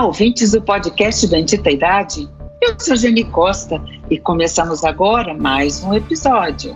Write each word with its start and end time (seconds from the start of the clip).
Olá, 0.00 0.06
ouvintes 0.06 0.52
do 0.52 0.62
podcast 0.62 1.26
Bendita 1.26 1.70
Idade. 1.70 2.26
Eu 2.62 2.74
sou 2.80 2.96
Geni 2.96 3.22
Costa 3.22 3.78
e 4.08 4.18
começamos 4.18 4.82
agora 4.82 5.34
mais 5.34 5.84
um 5.84 5.92
episódio. 5.92 6.74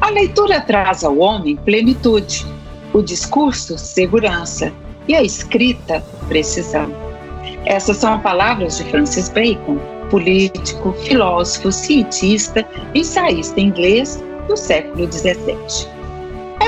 A 0.00 0.08
leitura 0.08 0.58
traz 0.62 1.04
ao 1.04 1.18
homem 1.18 1.56
plenitude, 1.56 2.46
o 2.94 3.02
discurso, 3.02 3.76
segurança 3.76 4.72
e 5.06 5.14
a 5.14 5.22
escrita, 5.22 6.02
precisão. 6.28 6.90
Essas 7.66 7.98
são 7.98 8.18
palavras 8.20 8.78
de 8.78 8.84
Francis 8.84 9.28
Bacon, 9.28 9.76
político, 10.08 10.94
filósofo, 11.04 11.70
cientista, 11.70 12.66
ensaísta 12.94 13.60
inglês 13.60 14.18
do 14.48 14.56
século 14.56 15.12
XVII. 15.12 15.97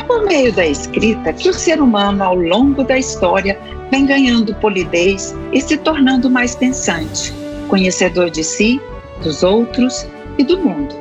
É 0.00 0.02
por 0.02 0.24
meio 0.24 0.50
da 0.50 0.66
escrita 0.66 1.30
que 1.30 1.50
o 1.50 1.52
ser 1.52 1.78
humano, 1.78 2.24
ao 2.24 2.34
longo 2.34 2.82
da 2.82 2.96
história, 2.96 3.60
vem 3.90 4.06
ganhando 4.06 4.54
polidez 4.54 5.36
e 5.52 5.60
se 5.60 5.76
tornando 5.76 6.30
mais 6.30 6.54
pensante, 6.54 7.34
conhecedor 7.68 8.30
de 8.30 8.42
si, 8.42 8.80
dos 9.22 9.42
outros 9.42 10.06
e 10.38 10.42
do 10.42 10.58
mundo. 10.58 10.94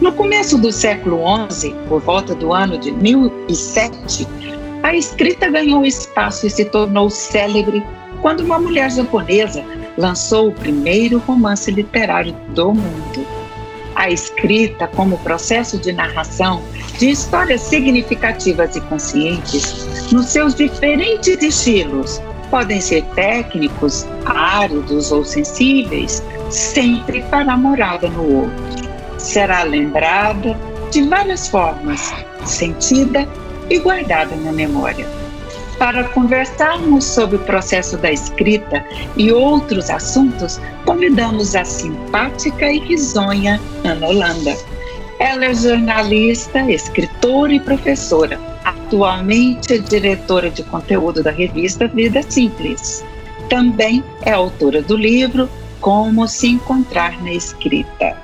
No 0.00 0.12
começo 0.12 0.56
do 0.56 0.72
século 0.72 1.20
XI, 1.50 1.74
por 1.86 2.00
volta 2.00 2.34
do 2.34 2.54
ano 2.54 2.78
de 2.78 2.90
1007, 2.90 4.26
a 4.82 4.96
escrita 4.96 5.50
ganhou 5.50 5.84
espaço 5.84 6.46
e 6.46 6.50
se 6.50 6.64
tornou 6.64 7.10
célebre 7.10 7.84
quando 8.22 8.40
uma 8.40 8.58
mulher 8.58 8.90
japonesa 8.90 9.62
lançou 9.98 10.48
o 10.48 10.52
primeiro 10.52 11.18
romance 11.18 11.70
literário 11.70 12.34
do 12.54 12.72
mundo. 12.72 13.41
A 14.02 14.10
escrita, 14.10 14.88
como 14.88 15.16
processo 15.18 15.78
de 15.78 15.92
narração 15.92 16.60
de 16.98 17.10
histórias 17.10 17.60
significativas 17.60 18.74
e 18.74 18.80
conscientes, 18.80 20.10
nos 20.10 20.26
seus 20.26 20.56
diferentes 20.56 21.40
estilos, 21.40 22.20
podem 22.50 22.80
ser 22.80 23.04
técnicos, 23.14 24.04
áridos 24.24 25.12
ou 25.12 25.24
sensíveis, 25.24 26.20
sempre 26.50 27.22
para 27.30 27.52
a 27.52 27.56
morada 27.56 28.08
no 28.08 28.40
outro. 28.40 28.90
Será 29.18 29.62
lembrada 29.62 30.58
de 30.90 31.02
várias 31.04 31.46
formas, 31.46 32.12
sentida 32.44 33.28
e 33.70 33.78
guardada 33.78 34.34
na 34.34 34.50
memória. 34.50 35.06
Para 35.82 36.04
conversarmos 36.04 37.04
sobre 37.04 37.34
o 37.34 37.40
processo 37.40 37.96
da 37.96 38.12
escrita 38.12 38.84
e 39.16 39.32
outros 39.32 39.90
assuntos, 39.90 40.60
convidamos 40.86 41.56
a 41.56 41.64
simpática 41.64 42.70
e 42.70 42.78
risonha 42.78 43.60
Ana 43.82 44.06
Holanda. 44.06 44.56
Ela 45.18 45.46
é 45.46 45.54
jornalista, 45.54 46.70
escritora 46.70 47.54
e 47.54 47.58
professora. 47.58 48.38
Atualmente 48.64 49.74
é 49.74 49.78
diretora 49.78 50.50
de 50.50 50.62
conteúdo 50.62 51.20
da 51.20 51.32
revista 51.32 51.88
Vida 51.88 52.22
Simples. 52.22 53.04
Também 53.48 54.04
é 54.22 54.30
autora 54.30 54.82
do 54.82 54.96
livro 54.96 55.50
Como 55.80 56.28
se 56.28 56.46
encontrar 56.46 57.20
na 57.24 57.32
escrita. 57.32 58.16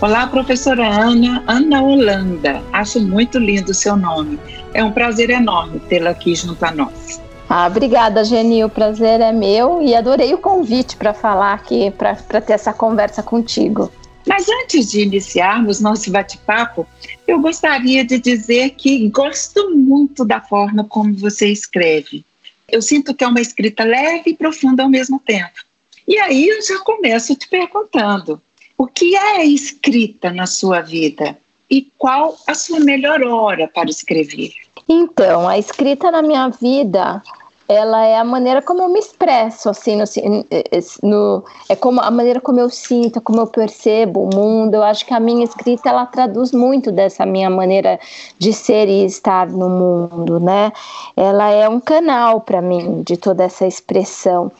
Olá, 0.00 0.26
professora 0.26 0.84
Ana, 0.88 1.40
Ana 1.46 1.82
Holanda. 1.82 2.60
Acho 2.72 3.00
muito 3.00 3.38
lindo 3.38 3.70
o 3.70 3.74
seu 3.74 3.96
nome. 3.96 4.40
É 4.76 4.84
um 4.84 4.92
prazer 4.92 5.30
enorme 5.30 5.80
tê-la 5.80 6.10
aqui 6.10 6.34
junto 6.34 6.62
a 6.62 6.70
nós. 6.70 7.18
Ah, 7.48 7.66
obrigada, 7.66 8.22
Geni. 8.22 8.62
O 8.62 8.68
prazer 8.68 9.22
é 9.22 9.32
meu 9.32 9.80
e 9.80 9.94
adorei 9.94 10.34
o 10.34 10.38
convite 10.38 10.98
para 10.98 11.14
falar 11.14 11.54
aqui, 11.54 11.90
para 11.92 12.14
ter 12.42 12.52
essa 12.52 12.74
conversa 12.74 13.22
contigo. 13.22 13.90
Mas 14.26 14.46
antes 14.50 14.90
de 14.90 15.00
iniciarmos 15.00 15.80
nosso 15.80 16.10
bate-papo, 16.10 16.86
eu 17.26 17.40
gostaria 17.40 18.04
de 18.04 18.18
dizer 18.18 18.72
que 18.72 19.08
gosto 19.08 19.74
muito 19.74 20.26
da 20.26 20.42
forma 20.42 20.84
como 20.84 21.14
você 21.14 21.48
escreve. 21.48 22.22
Eu 22.68 22.82
sinto 22.82 23.14
que 23.14 23.24
é 23.24 23.28
uma 23.28 23.40
escrita 23.40 23.82
leve 23.82 24.32
e 24.32 24.36
profunda 24.36 24.82
ao 24.82 24.90
mesmo 24.90 25.18
tempo. 25.18 25.64
E 26.06 26.18
aí 26.18 26.48
eu 26.48 26.60
já 26.60 26.80
começo 26.80 27.34
te 27.34 27.48
perguntando: 27.48 28.42
o 28.76 28.86
que 28.86 29.16
é 29.16 29.42
escrita 29.42 30.30
na 30.30 30.46
sua 30.46 30.82
vida 30.82 31.38
e 31.70 31.90
qual 31.96 32.36
a 32.46 32.52
sua 32.52 32.78
melhor 32.78 33.22
hora 33.22 33.66
para 33.66 33.88
escrever? 33.88 34.65
Então, 34.88 35.48
a 35.48 35.58
escrita 35.58 36.10
na 36.10 36.22
minha 36.22 36.48
vida 36.48 37.22
ela 37.68 38.04
é 38.06 38.16
a 38.16 38.24
maneira 38.24 38.62
como 38.62 38.82
eu 38.82 38.88
me 38.88 39.00
expresso, 39.00 39.68
assim, 39.68 39.96
no, 39.96 40.04
no, 41.02 41.44
é 41.68 41.74
como 41.74 42.00
a 42.00 42.10
maneira 42.10 42.40
como 42.40 42.60
eu 42.60 42.70
sinto, 42.70 43.20
como 43.20 43.40
eu 43.40 43.46
percebo 43.46 44.22
o 44.22 44.34
mundo. 44.34 44.74
Eu 44.74 44.84
acho 44.84 45.04
que 45.04 45.12
a 45.12 45.18
minha 45.18 45.44
escrita 45.44 45.88
ela 45.88 46.06
traduz 46.06 46.52
muito 46.52 46.92
dessa 46.92 47.26
minha 47.26 47.50
maneira 47.50 47.98
de 48.38 48.52
ser 48.52 48.88
e 48.88 49.04
estar 49.04 49.48
no 49.48 49.68
mundo, 49.68 50.38
né? 50.38 50.72
Ela 51.16 51.50
é 51.50 51.68
um 51.68 51.80
canal 51.80 52.40
para 52.40 52.62
mim 52.62 53.02
de 53.04 53.16
toda 53.16 53.42
essa 53.42 53.66
expressão. 53.66 54.52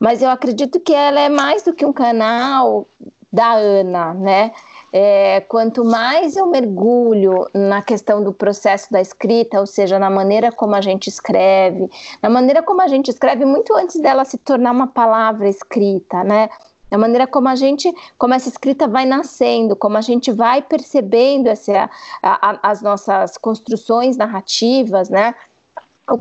Mas 0.00 0.22
eu 0.22 0.30
acredito 0.30 0.80
que 0.80 0.94
ela 0.94 1.20
é 1.20 1.28
mais 1.28 1.62
do 1.62 1.74
que 1.74 1.84
um 1.84 1.92
canal 1.92 2.86
da 3.30 3.52
Ana, 3.52 4.14
né? 4.14 4.52
É, 4.96 5.40
quanto 5.48 5.84
mais 5.84 6.36
eu 6.36 6.46
mergulho 6.46 7.48
na 7.52 7.82
questão 7.82 8.22
do 8.22 8.32
processo 8.32 8.92
da 8.92 9.00
escrita, 9.00 9.58
ou 9.58 9.66
seja, 9.66 9.98
na 9.98 10.08
maneira 10.08 10.52
como 10.52 10.76
a 10.76 10.80
gente 10.80 11.08
escreve, 11.08 11.90
na 12.22 12.30
maneira 12.30 12.62
como 12.62 12.80
a 12.80 12.86
gente 12.86 13.10
escreve 13.10 13.44
muito 13.44 13.74
antes 13.74 13.98
dela 13.98 14.24
se 14.24 14.38
tornar 14.38 14.70
uma 14.70 14.86
palavra 14.86 15.48
escrita, 15.48 16.22
né? 16.22 16.48
Na 16.88 16.96
maneira 16.96 17.26
como 17.26 17.48
a 17.48 17.56
gente, 17.56 17.92
como 18.16 18.34
essa 18.34 18.48
escrita 18.48 18.86
vai 18.86 19.04
nascendo, 19.04 19.74
como 19.74 19.96
a 19.96 20.00
gente 20.00 20.30
vai 20.30 20.62
percebendo 20.62 21.48
essa, 21.48 21.90
a, 22.22 22.50
a, 22.50 22.58
as 22.62 22.80
nossas 22.80 23.36
construções 23.36 24.16
narrativas, 24.16 25.08
né? 25.08 25.34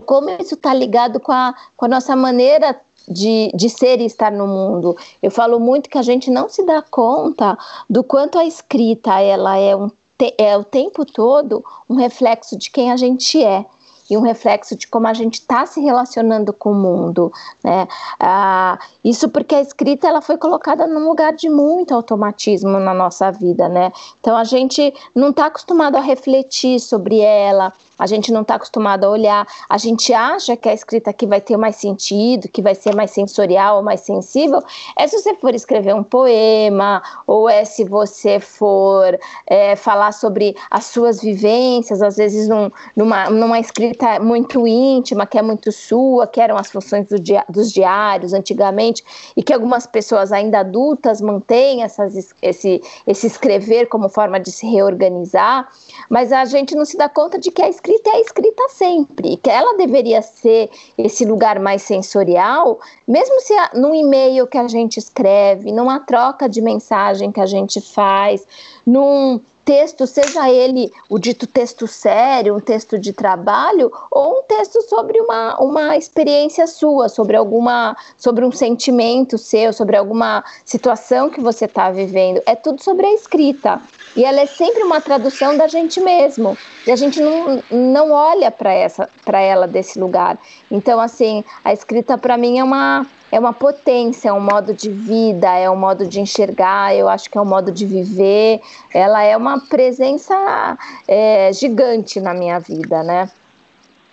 Como 0.07 0.31
isso 0.31 0.55
está 0.55 0.73
ligado 0.73 1.19
com 1.19 1.31
a, 1.31 1.53
com 1.77 1.85
a 1.85 1.89
nossa 1.89 2.15
maneira 2.15 2.75
de, 3.07 3.51
de 3.53 3.69
ser 3.69 3.99
e 3.99 4.05
estar 4.05 4.31
no 4.31 4.47
mundo. 4.47 4.95
Eu 5.21 5.31
falo 5.31 5.59
muito 5.59 5.89
que 5.89 5.97
a 5.97 6.03
gente 6.03 6.29
não 6.29 6.49
se 6.49 6.65
dá 6.65 6.81
conta 6.81 7.57
do 7.89 8.03
quanto 8.03 8.37
a 8.37 8.45
escrita 8.45 9.19
ela 9.19 9.57
é, 9.57 9.75
um, 9.75 9.91
é 10.37 10.57
o 10.57 10.63
tempo 10.63 11.05
todo 11.05 11.63
um 11.89 11.95
reflexo 11.95 12.57
de 12.57 12.69
quem 12.69 12.91
a 12.91 12.97
gente 12.97 13.43
é 13.43 13.65
e 14.09 14.17
um 14.17 14.21
reflexo 14.21 14.75
de 14.75 14.87
como 14.87 15.07
a 15.07 15.13
gente 15.13 15.35
está 15.35 15.65
se 15.65 15.79
relacionando 15.79 16.53
com 16.53 16.71
o 16.71 16.75
mundo, 16.75 17.31
né? 17.63 17.87
Ah, 18.19 18.77
isso 19.03 19.29
porque 19.29 19.55
a 19.55 19.61
escrita 19.61 20.07
ela 20.07 20.21
foi 20.21 20.37
colocada 20.37 20.85
num 20.85 21.07
lugar 21.07 21.33
de 21.33 21.49
muito 21.49 21.93
automatismo 21.93 22.79
na 22.79 22.93
nossa 22.93 23.31
vida, 23.31 23.67
né? 23.69 23.91
Então 24.19 24.35
a 24.35 24.43
gente 24.43 24.93
não 25.15 25.29
está 25.29 25.47
acostumado 25.47 25.95
a 25.95 26.01
refletir 26.01 26.79
sobre 26.79 27.19
ela, 27.19 27.73
a 28.03 28.05
gente 28.05 28.33
não 28.33 28.41
está 28.41 28.55
acostumado 28.55 29.05
a 29.05 29.09
olhar, 29.09 29.47
a 29.69 29.77
gente 29.77 30.13
acha 30.13 30.57
que 30.57 30.67
a 30.67 30.73
escrita 30.73 31.09
aqui 31.09 31.25
vai 31.25 31.39
ter 31.39 31.55
mais 31.55 31.77
sentido, 31.77 32.49
que 32.49 32.61
vai 32.61 32.75
ser 32.75 32.93
mais 32.93 33.11
sensorial, 33.11 33.81
mais 33.81 34.01
sensível, 34.01 34.61
é 34.97 35.07
se 35.07 35.17
você 35.17 35.33
for 35.35 35.55
escrever 35.55 35.95
um 35.95 36.03
poema, 36.03 37.01
ou 37.25 37.47
é 37.47 37.63
se 37.63 37.85
você 37.85 38.41
for 38.41 39.17
é, 39.47 39.77
falar 39.77 40.11
sobre 40.11 40.53
as 40.69 40.83
suas 40.87 41.21
vivências, 41.21 42.01
às 42.01 42.17
vezes 42.17 42.49
num, 42.49 42.69
numa, 42.93 43.29
numa 43.29 43.57
escrita 43.57 44.19
muito 44.19 44.67
íntima, 44.67 45.25
que 45.25 45.37
é 45.37 45.41
muito 45.41 45.71
sua, 45.71 46.27
que 46.27 46.41
eram 46.41 46.57
as 46.57 46.69
funções 46.69 47.07
do 47.07 47.17
dia, 47.17 47.45
dos 47.47 47.71
diários 47.71 48.33
antigamente, 48.33 49.01
e 49.37 49.41
que 49.41 49.53
algumas 49.53 49.87
pessoas 49.87 50.33
ainda 50.33 50.59
adultas 50.59 51.21
mantêm 51.21 51.83
essas, 51.83 52.33
esse, 52.41 52.81
esse 53.07 53.27
escrever 53.27 53.87
como 53.87 54.09
forma 54.09 54.41
de 54.41 54.51
se 54.51 54.67
reorganizar, 54.67 55.69
mas 56.09 56.33
a 56.33 56.43
gente 56.43 56.75
não 56.75 56.83
se 56.83 56.97
dá 56.97 57.07
conta 57.07 57.39
de 57.39 57.49
que 57.49 57.61
a 57.61 57.69
escrita 57.69 57.92
é 58.05 58.15
a 58.15 58.19
escrita 58.19 58.69
sempre, 58.69 59.37
que 59.37 59.49
ela 59.49 59.77
deveria 59.77 60.21
ser 60.21 60.69
esse 60.97 61.25
lugar 61.25 61.59
mais 61.59 61.81
sensorial, 61.81 62.79
mesmo 63.07 63.39
se 63.41 63.53
num 63.73 63.93
e-mail 63.93 64.47
que 64.47 64.57
a 64.57 64.67
gente 64.67 64.97
escreve, 64.97 65.71
numa 65.71 65.99
troca 65.99 66.47
de 66.47 66.61
mensagem 66.61 67.31
que 67.31 67.39
a 67.39 67.45
gente 67.45 67.81
faz, 67.81 68.45
num 68.85 69.39
texto, 69.65 70.05
seja 70.05 70.49
ele 70.49 70.91
o 71.09 71.17
dito 71.17 71.47
texto 71.47 71.87
sério, 71.87 72.55
um 72.55 72.59
texto 72.59 72.97
de 72.97 73.13
trabalho, 73.13 73.91
ou 74.11 74.39
um 74.39 74.43
texto 74.43 74.81
sobre 74.83 75.19
uma, 75.21 75.57
uma 75.61 75.97
experiência 75.97 76.67
sua, 76.67 77.09
sobre 77.09 77.35
alguma, 77.35 77.95
sobre 78.17 78.45
um 78.45 78.51
sentimento 78.51 79.37
seu, 79.37 79.71
sobre 79.73 79.95
alguma 79.95 80.43
situação 80.65 81.29
que 81.29 81.41
você 81.41 81.65
está 81.65 81.91
vivendo. 81.91 82.41
É 82.45 82.55
tudo 82.55 82.83
sobre 82.83 83.05
a 83.05 83.13
escrita. 83.13 83.81
E 84.15 84.23
ela 84.23 84.41
é 84.41 84.45
sempre 84.45 84.83
uma 84.83 85.01
tradução 85.01 85.57
da 85.57 85.67
gente 85.67 85.99
mesmo. 85.99 86.57
E 86.85 86.91
a 86.91 86.95
gente 86.95 87.19
não, 87.19 87.63
não 87.71 88.11
olha 88.11 88.51
para 88.51 88.73
essa 88.73 89.09
para 89.25 89.41
ela 89.41 89.67
desse 89.67 89.99
lugar. 89.99 90.37
Então, 90.69 90.99
assim, 90.99 91.43
a 91.63 91.73
escrita 91.73 92.17
para 92.17 92.37
mim 92.37 92.59
é 92.59 92.63
uma 92.63 93.07
é 93.31 93.39
uma 93.39 93.51
potência, 93.51 94.29
é 94.29 94.33
um 94.33 94.39
modo 94.39 94.75
de 94.75 94.91
vida, 94.91 95.51
é 95.57 95.67
um 95.67 95.75
modo 95.75 96.05
de 96.05 96.19
enxergar, 96.19 96.95
eu 96.95 97.09
acho 97.09 97.27
que 97.27 97.35
é 97.35 97.41
um 97.41 97.45
modo 97.45 97.71
de 97.71 97.83
viver. 97.83 98.61
Ela 98.93 99.23
é 99.23 99.35
uma 99.35 99.59
presença 99.59 100.77
é, 101.07 101.51
gigante 101.51 102.21
na 102.21 102.33
minha 102.35 102.59
vida, 102.59 103.01
né? 103.01 103.31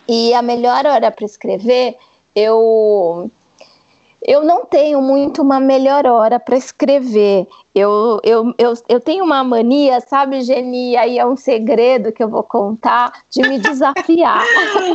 E 0.09 0.33
a 0.33 0.41
melhor 0.41 0.87
hora 0.87 1.11
para 1.11 1.27
escrever, 1.27 1.97
eu 2.35 3.31
eu 4.27 4.45
não 4.45 4.65
tenho 4.65 5.01
muito 5.01 5.43
uma 5.43 5.59
melhor 5.59 6.07
hora 6.07 6.39
para 6.39 6.57
escrever. 6.57 7.47
Eu, 7.81 8.21
eu, 8.23 8.55
eu, 8.59 8.75
eu 8.89 9.01
tenho 9.01 9.25
uma 9.25 9.43
mania, 9.43 10.01
sabe, 10.01 10.43
Geni? 10.43 10.97
Aí 10.97 11.19
é 11.19 11.25
um 11.25 11.37
segredo 11.37 12.13
que 12.13 12.23
eu 12.23 12.29
vou 12.29 12.43
contar 12.43 13.23
de 13.31 13.43
me 13.43 13.59
desafiar. 13.59 14.45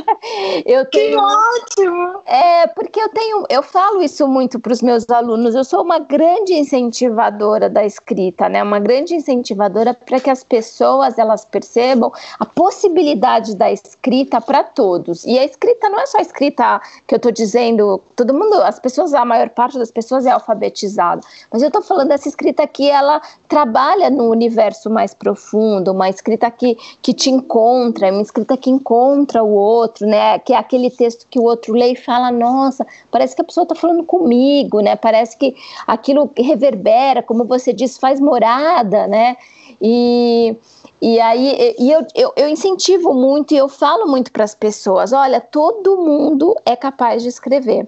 eu 0.65 0.85
tenho, 0.85 1.17
que 1.17 1.17
ótimo! 1.17 2.21
É, 2.25 2.67
porque 2.67 2.99
eu 3.01 3.09
tenho, 3.09 3.43
eu 3.49 3.63
falo 3.63 4.01
isso 4.01 4.27
muito 4.27 4.59
para 4.59 4.71
os 4.71 4.81
meus 4.81 5.09
alunos. 5.09 5.55
Eu 5.55 5.63
sou 5.63 5.81
uma 5.81 5.99
grande 5.99 6.53
incentivadora 6.53 7.69
da 7.69 7.83
escrita, 7.83 8.47
né? 8.47 8.61
Uma 8.61 8.79
grande 8.79 9.15
incentivadora 9.15 9.93
para 9.93 10.19
que 10.19 10.29
as 10.29 10.43
pessoas 10.43 11.17
elas 11.17 11.43
percebam 11.43 12.11
a 12.39 12.45
possibilidade 12.45 13.55
da 13.55 13.71
escrita 13.71 14.39
para 14.39 14.63
todos. 14.63 15.25
E 15.25 15.39
a 15.39 15.43
escrita 15.43 15.89
não 15.89 15.99
é 15.99 16.05
só 16.05 16.19
a 16.19 16.21
escrita 16.21 16.81
que 17.07 17.15
eu 17.15 17.17
estou 17.17 17.31
dizendo, 17.31 18.01
todo 18.15 18.33
mundo, 18.33 18.61
as 18.61 18.79
pessoas, 18.79 19.13
a 19.13 19.25
maior 19.25 19.49
parte 19.49 19.77
das 19.77 19.91
pessoas 19.91 20.25
é 20.25 20.31
alfabetizada, 20.31 21.21
mas 21.51 21.61
eu 21.61 21.67
estou 21.67 21.81
falando 21.81 22.09
dessa 22.09 22.27
escrita 22.27 22.63
que 22.75 22.91
ela 22.91 23.21
trabalha 23.47 24.09
no 24.09 24.29
universo 24.29 24.89
mais 24.89 25.13
profundo, 25.13 25.93
uma 25.93 26.09
escrita 26.09 26.51
que, 26.51 26.77
que 27.01 27.13
te 27.13 27.29
encontra, 27.29 28.11
uma 28.11 28.21
escrita 28.21 28.57
que 28.57 28.69
encontra 28.69 29.41
o 29.41 29.49
outro, 29.49 30.05
né? 30.05 30.37
Que 30.39 30.51
é 30.51 30.57
aquele 30.57 30.89
texto 30.89 31.25
que 31.29 31.39
o 31.39 31.43
outro 31.43 31.73
lê 31.73 31.93
e 31.93 31.95
fala, 31.95 32.29
nossa, 32.31 32.85
parece 33.09 33.33
que 33.33 33.41
a 33.41 33.45
pessoa 33.45 33.63
está 33.63 33.75
falando 33.75 34.03
comigo, 34.03 34.81
né? 34.81 34.97
Parece 34.97 35.37
que 35.37 35.55
aquilo 35.87 36.29
reverbera, 36.37 37.23
como 37.23 37.45
você 37.45 37.71
disse, 37.71 37.97
faz 37.97 38.19
morada, 38.19 39.07
né? 39.07 39.37
E, 39.81 40.57
e 41.01 41.17
aí 41.21 41.75
e 41.79 41.89
eu, 41.89 42.05
eu, 42.13 42.33
eu 42.35 42.49
incentivo 42.49 43.13
muito 43.13 43.53
e 43.53 43.57
eu 43.57 43.69
falo 43.69 44.05
muito 44.05 44.33
para 44.33 44.43
as 44.43 44.53
pessoas: 44.53 45.13
olha, 45.13 45.39
todo 45.39 45.95
mundo 45.95 46.53
é 46.65 46.75
capaz 46.75 47.23
de 47.23 47.29
escrever. 47.29 47.87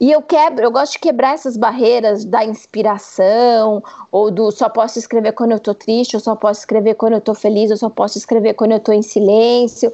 E 0.00 0.10
eu 0.10 0.22
quebro, 0.22 0.64
eu 0.64 0.70
gosto 0.70 0.92
de 0.92 0.98
quebrar 0.98 1.34
essas 1.34 1.56
barreiras 1.56 2.24
da 2.24 2.44
inspiração, 2.44 3.82
ou 4.10 4.30
do 4.30 4.50
só 4.50 4.68
posso 4.68 4.98
escrever 4.98 5.32
quando 5.32 5.52
eu 5.52 5.60
tô 5.60 5.74
triste, 5.74 6.14
eu 6.14 6.20
só 6.20 6.34
posso 6.34 6.60
escrever 6.60 6.94
quando 6.94 7.14
eu 7.14 7.20
tô 7.20 7.34
feliz, 7.34 7.70
eu 7.70 7.76
só 7.76 7.88
posso 7.88 8.18
escrever 8.18 8.54
quando 8.54 8.72
eu 8.72 8.80
tô 8.80 8.92
em 8.92 9.02
silêncio. 9.02 9.92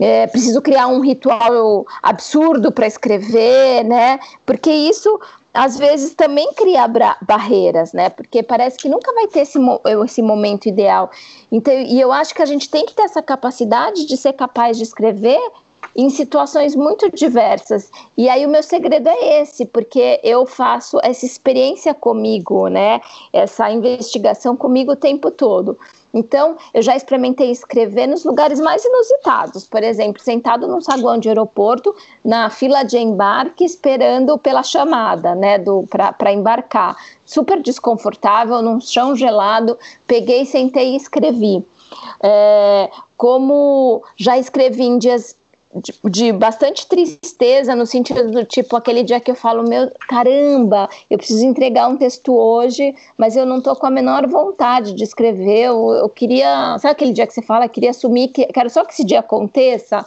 É, 0.00 0.28
preciso 0.28 0.62
criar 0.62 0.86
um 0.86 1.00
ritual 1.00 1.84
absurdo 2.02 2.70
para 2.70 2.86
escrever, 2.86 3.84
né? 3.84 4.20
Porque 4.46 4.70
isso 4.70 5.18
às 5.52 5.76
vezes 5.76 6.14
também 6.14 6.52
cria 6.54 6.86
barreiras, 7.22 7.92
né? 7.92 8.08
Porque 8.10 8.44
parece 8.44 8.76
que 8.76 8.88
nunca 8.88 9.12
vai 9.12 9.26
ter 9.26 9.40
esse, 9.40 9.58
esse 10.04 10.22
momento 10.22 10.66
ideal. 10.66 11.10
Então, 11.50 11.74
e 11.74 12.00
eu 12.00 12.12
acho 12.12 12.32
que 12.32 12.42
a 12.42 12.46
gente 12.46 12.70
tem 12.70 12.86
que 12.86 12.94
ter 12.94 13.02
essa 13.02 13.20
capacidade 13.20 14.06
de 14.06 14.16
ser 14.16 14.34
capaz 14.34 14.76
de 14.76 14.84
escrever 14.84 15.40
em 15.96 16.10
situações 16.10 16.76
muito 16.76 17.10
diversas. 17.10 17.90
E 18.16 18.28
aí 18.28 18.46
o 18.46 18.48
meu 18.48 18.62
segredo 18.62 19.08
é 19.08 19.42
esse, 19.42 19.66
porque 19.66 20.20
eu 20.22 20.46
faço 20.46 20.98
essa 21.02 21.26
experiência 21.26 21.92
comigo, 21.92 22.68
né? 22.68 23.00
Essa 23.32 23.70
investigação 23.70 24.56
comigo 24.56 24.92
o 24.92 24.96
tempo 24.96 25.30
todo. 25.30 25.76
Então, 26.12 26.56
eu 26.72 26.80
já 26.80 26.96
experimentei 26.96 27.50
escrever 27.50 28.06
nos 28.06 28.24
lugares 28.24 28.58
mais 28.58 28.84
inusitados, 28.84 29.66
por 29.66 29.82
exemplo, 29.82 30.22
sentado 30.22 30.66
num 30.66 30.80
saguão 30.80 31.18
de 31.18 31.28
aeroporto, 31.28 31.94
na 32.24 32.48
fila 32.48 32.82
de 32.82 32.96
embarque, 32.96 33.64
esperando 33.64 34.38
pela 34.38 34.62
chamada, 34.62 35.34
né, 35.34 35.58
para 36.16 36.32
embarcar. 36.32 36.96
Super 37.26 37.60
desconfortável, 37.60 38.62
num 38.62 38.80
chão 38.80 39.14
gelado, 39.14 39.78
peguei, 40.06 40.46
sentei 40.46 40.92
e 40.92 40.96
escrevi. 40.96 41.64
É, 42.22 42.90
como 43.16 44.02
já 44.16 44.38
escrevi 44.38 44.84
em 44.84 44.98
dias 44.98 45.37
de, 45.80 45.94
de, 46.04 46.32
bastante 46.32 46.86
tristeza, 46.86 47.74
no 47.74 47.86
sentido 47.86 48.30
do 48.30 48.44
tipo, 48.44 48.76
aquele 48.76 49.02
dia 49.02 49.20
que 49.20 49.30
eu 49.30 49.34
falo, 49.34 49.62
meu, 49.68 49.90
caramba, 50.08 50.88
eu 51.10 51.18
preciso 51.18 51.44
entregar 51.44 51.88
um 51.88 51.96
texto 51.96 52.34
hoje, 52.34 52.94
mas 53.16 53.36
eu 53.36 53.46
não 53.46 53.60
tô 53.60 53.74
com 53.76 53.86
a 53.86 53.90
menor 53.90 54.26
vontade 54.26 54.92
de 54.92 55.04
escrever, 55.04 55.66
eu, 55.66 55.90
eu 55.92 56.08
queria, 56.08 56.78
sabe 56.78 56.92
aquele 56.92 57.12
dia 57.12 57.26
que 57.26 57.34
você 57.34 57.42
fala, 57.42 57.68
queria 57.68 57.90
assumir, 57.90 58.28
que, 58.28 58.46
quero 58.46 58.70
só 58.70 58.84
que 58.84 58.92
esse 58.92 59.04
dia 59.04 59.20
aconteça? 59.20 60.04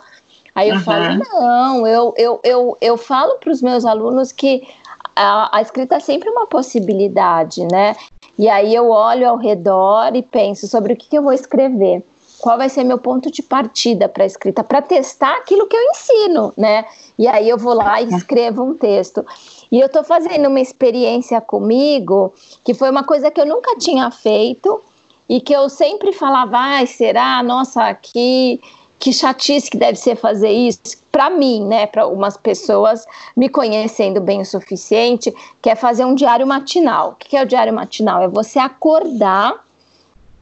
Aí 0.53 0.69
eu 0.69 0.75
uhum. 0.75 0.81
falo, 0.81 1.17
não, 1.17 1.87
eu, 1.87 2.13
eu, 2.17 2.39
eu, 2.43 2.77
eu 2.81 2.97
falo 2.97 3.37
para 3.39 3.51
os 3.51 3.61
meus 3.61 3.85
alunos 3.85 4.31
que 4.31 4.67
a, 5.15 5.57
a 5.57 5.61
escrita 5.61 5.95
é 5.95 5.99
sempre 5.99 6.29
uma 6.29 6.45
possibilidade, 6.45 7.65
né? 7.65 7.95
E 8.37 8.49
aí 8.49 8.73
eu 8.73 8.89
olho 8.89 9.29
ao 9.29 9.37
redor 9.37 10.15
e 10.15 10.21
penso 10.21 10.67
sobre 10.67 10.93
o 10.93 10.97
que, 10.97 11.09
que 11.09 11.17
eu 11.17 11.23
vou 11.23 11.33
escrever 11.33 12.03
qual 12.41 12.57
vai 12.57 12.67
ser 12.67 12.83
meu 12.83 12.97
ponto 12.97 13.31
de 13.31 13.43
partida 13.43 14.09
para 14.09 14.23
a 14.23 14.27
escrita, 14.27 14.63
para 14.63 14.81
testar 14.81 15.37
aquilo 15.37 15.67
que 15.67 15.77
eu 15.77 15.81
ensino, 15.91 16.53
né? 16.57 16.85
E 17.17 17.27
aí 17.27 17.47
eu 17.47 17.57
vou 17.57 17.73
lá 17.73 18.01
e 18.01 18.09
escrevo 18.09 18.63
um 18.63 18.73
texto. 18.73 19.23
E 19.71 19.79
eu 19.79 19.85
estou 19.85 20.03
fazendo 20.03 20.49
uma 20.49 20.59
experiência 20.59 21.39
comigo 21.39 22.33
que 22.65 22.73
foi 22.73 22.89
uma 22.89 23.03
coisa 23.03 23.29
que 23.29 23.39
eu 23.39 23.45
nunca 23.45 23.77
tinha 23.77 24.09
feito 24.09 24.81
e 25.29 25.39
que 25.39 25.53
eu 25.53 25.69
sempre 25.69 26.11
falava, 26.11 26.57
ai, 26.57 26.87
será? 26.87 27.41
Nossa, 27.43 27.93
que, 27.93 28.59
que 28.99 29.13
chatice 29.13 29.69
que 29.69 29.77
deve 29.77 29.97
ser 29.97 30.15
fazer 30.15 30.49
isso. 30.49 30.79
Para 31.11 31.29
mim, 31.29 31.65
né, 31.65 31.85
para 31.85 32.03
algumas 32.03 32.35
pessoas 32.37 33.05
me 33.37 33.49
conhecendo 33.49 34.19
bem 34.19 34.41
o 34.41 34.45
suficiente, 34.45 35.33
que 35.61 35.69
é 35.69 35.75
fazer 35.75 36.05
um 36.05 36.15
diário 36.15 36.47
matinal. 36.47 37.11
O 37.11 37.15
que 37.15 37.37
é 37.37 37.43
o 37.43 37.45
diário 37.45 37.73
matinal? 37.73 38.23
É 38.23 38.27
você 38.27 38.57
acordar 38.57 39.63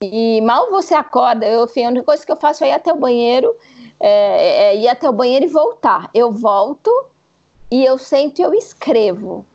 e 0.02 0.42
mal 0.42 0.70
você 0.70 0.94
acorda, 0.94 1.46
eu, 1.46 1.66
enfim, 1.66 1.86
a 1.86 1.90
única 1.90 2.06
coisa 2.06 2.26
que 2.26 2.32
eu 2.32 2.38
faço 2.38 2.64
é 2.64 2.70
ir 2.70 2.72
até 2.72 2.94
o 2.94 2.98
banheiro, 2.98 3.56
é, 4.00 4.68
é 4.68 4.76
ir 4.78 4.88
até 4.88 5.10
o 5.10 5.14
banheiro 5.14 5.46
e 5.46 5.50
voltar. 5.50 6.10
Eu 6.14 6.32
volto 6.32 6.92
e 7.70 7.84
eu 7.84 7.98
sento 7.98 8.40
e 8.40 8.42
eu 8.42 8.54
escrevo. 8.54 9.46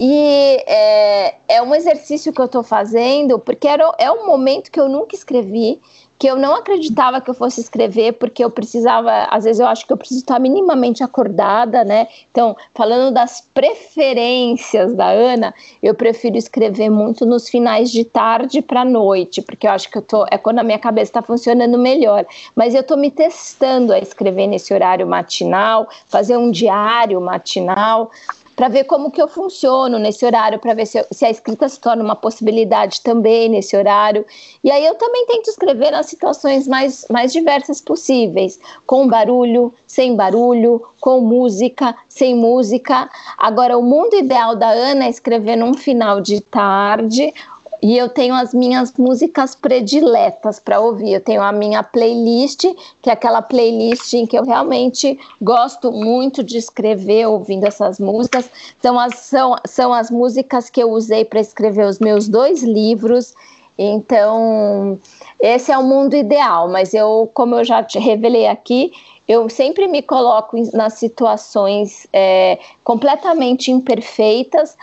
E 0.00 0.62
é, 0.64 1.38
é 1.48 1.62
um 1.62 1.74
exercício 1.74 2.32
que 2.32 2.40
eu 2.40 2.44
estou 2.44 2.62
fazendo, 2.62 3.38
porque 3.38 3.66
era, 3.66 3.92
é 3.98 4.10
um 4.10 4.26
momento 4.26 4.70
que 4.70 4.78
eu 4.78 4.88
nunca 4.88 5.16
escrevi, 5.16 5.80
que 6.18 6.26
eu 6.26 6.36
não 6.36 6.54
acreditava 6.54 7.20
que 7.20 7.30
eu 7.30 7.34
fosse 7.34 7.60
escrever, 7.60 8.14
porque 8.14 8.42
eu 8.42 8.50
precisava, 8.50 9.28
às 9.30 9.44
vezes 9.44 9.60
eu 9.60 9.66
acho 9.66 9.86
que 9.86 9.92
eu 9.92 9.96
preciso 9.96 10.20
estar 10.20 10.38
minimamente 10.40 11.02
acordada, 11.04 11.84
né? 11.84 12.08
Então, 12.30 12.56
falando 12.74 13.14
das 13.14 13.46
preferências 13.54 14.94
da 14.94 15.08
Ana, 15.08 15.54
eu 15.80 15.94
prefiro 15.94 16.36
escrever 16.36 16.90
muito 16.90 17.24
nos 17.24 17.48
finais 17.48 17.90
de 17.92 18.04
tarde 18.04 18.60
para 18.60 18.84
noite, 18.84 19.40
porque 19.40 19.66
eu 19.66 19.70
acho 19.70 19.88
que 19.88 19.98
eu 19.98 20.02
tô, 20.02 20.26
é 20.30 20.36
quando 20.36 20.58
a 20.58 20.64
minha 20.64 20.78
cabeça 20.78 21.10
está 21.10 21.22
funcionando 21.22 21.78
melhor. 21.78 22.26
Mas 22.56 22.74
eu 22.74 22.80
estou 22.80 22.96
me 22.96 23.10
testando 23.10 23.92
a 23.92 23.98
escrever 23.98 24.48
nesse 24.48 24.74
horário 24.74 25.06
matinal, 25.06 25.88
fazer 26.08 26.36
um 26.36 26.50
diário 26.50 27.20
matinal 27.20 28.10
para 28.58 28.66
ver 28.66 28.84
como 28.84 29.12
que 29.12 29.22
eu 29.22 29.28
funciono 29.28 30.00
nesse 30.00 30.26
horário, 30.26 30.58
para 30.58 30.74
ver 30.74 30.84
se, 30.84 30.98
eu, 30.98 31.06
se, 31.12 31.24
a 31.24 31.30
escrita 31.30 31.68
se 31.68 31.78
torna 31.78 32.02
uma 32.02 32.16
possibilidade 32.16 33.00
também 33.02 33.48
nesse 33.48 33.76
horário. 33.76 34.26
E 34.64 34.68
aí 34.68 34.84
eu 34.84 34.96
também 34.96 35.26
tento 35.26 35.48
escrever 35.48 35.92
nas 35.92 36.06
situações 36.06 36.66
mais, 36.66 37.06
mais 37.08 37.32
diversas 37.32 37.80
possíveis, 37.80 38.58
com 38.84 39.06
barulho, 39.06 39.72
sem 39.86 40.16
barulho, 40.16 40.82
com 41.00 41.20
música, 41.20 41.94
sem 42.08 42.34
música. 42.34 43.08
Agora, 43.38 43.78
o 43.78 43.82
mundo 43.82 44.16
ideal 44.16 44.56
da 44.56 44.70
Ana 44.70 45.04
é 45.04 45.08
escrever 45.08 45.54
num 45.54 45.74
final 45.74 46.20
de 46.20 46.40
tarde 46.40 47.32
e 47.80 47.96
eu 47.96 48.08
tenho 48.08 48.34
as 48.34 48.52
minhas 48.52 48.92
músicas 48.94 49.54
prediletas 49.54 50.58
para 50.58 50.80
ouvir. 50.80 51.12
Eu 51.12 51.20
tenho 51.20 51.42
a 51.42 51.52
minha 51.52 51.82
playlist, 51.82 52.64
que 53.00 53.08
é 53.08 53.12
aquela 53.12 53.40
playlist 53.40 54.12
em 54.14 54.26
que 54.26 54.36
eu 54.36 54.44
realmente 54.44 55.18
gosto 55.40 55.92
muito 55.92 56.42
de 56.42 56.58
escrever 56.58 57.26
ouvindo 57.26 57.64
essas 57.64 58.00
músicas. 58.00 58.50
São 58.80 58.98
as, 58.98 59.14
são, 59.16 59.56
são 59.64 59.92
as 59.92 60.10
músicas 60.10 60.68
que 60.68 60.82
eu 60.82 60.90
usei 60.90 61.24
para 61.24 61.40
escrever 61.40 61.86
os 61.86 62.00
meus 62.00 62.26
dois 62.26 62.62
livros. 62.62 63.34
Então, 63.78 64.98
esse 65.38 65.70
é 65.70 65.78
o 65.78 65.84
mundo 65.84 66.16
ideal, 66.16 66.68
mas 66.68 66.92
eu, 66.92 67.30
como 67.32 67.54
eu 67.54 67.64
já 67.64 67.82
te 67.82 67.98
revelei 67.98 68.48
aqui, 68.48 68.92
eu 69.28 69.48
sempre 69.48 69.86
me 69.86 70.02
coloco 70.02 70.56
nas 70.72 70.94
situações 70.94 72.08
é, 72.12 72.58
completamente 72.82 73.70
imperfeitas 73.70 74.76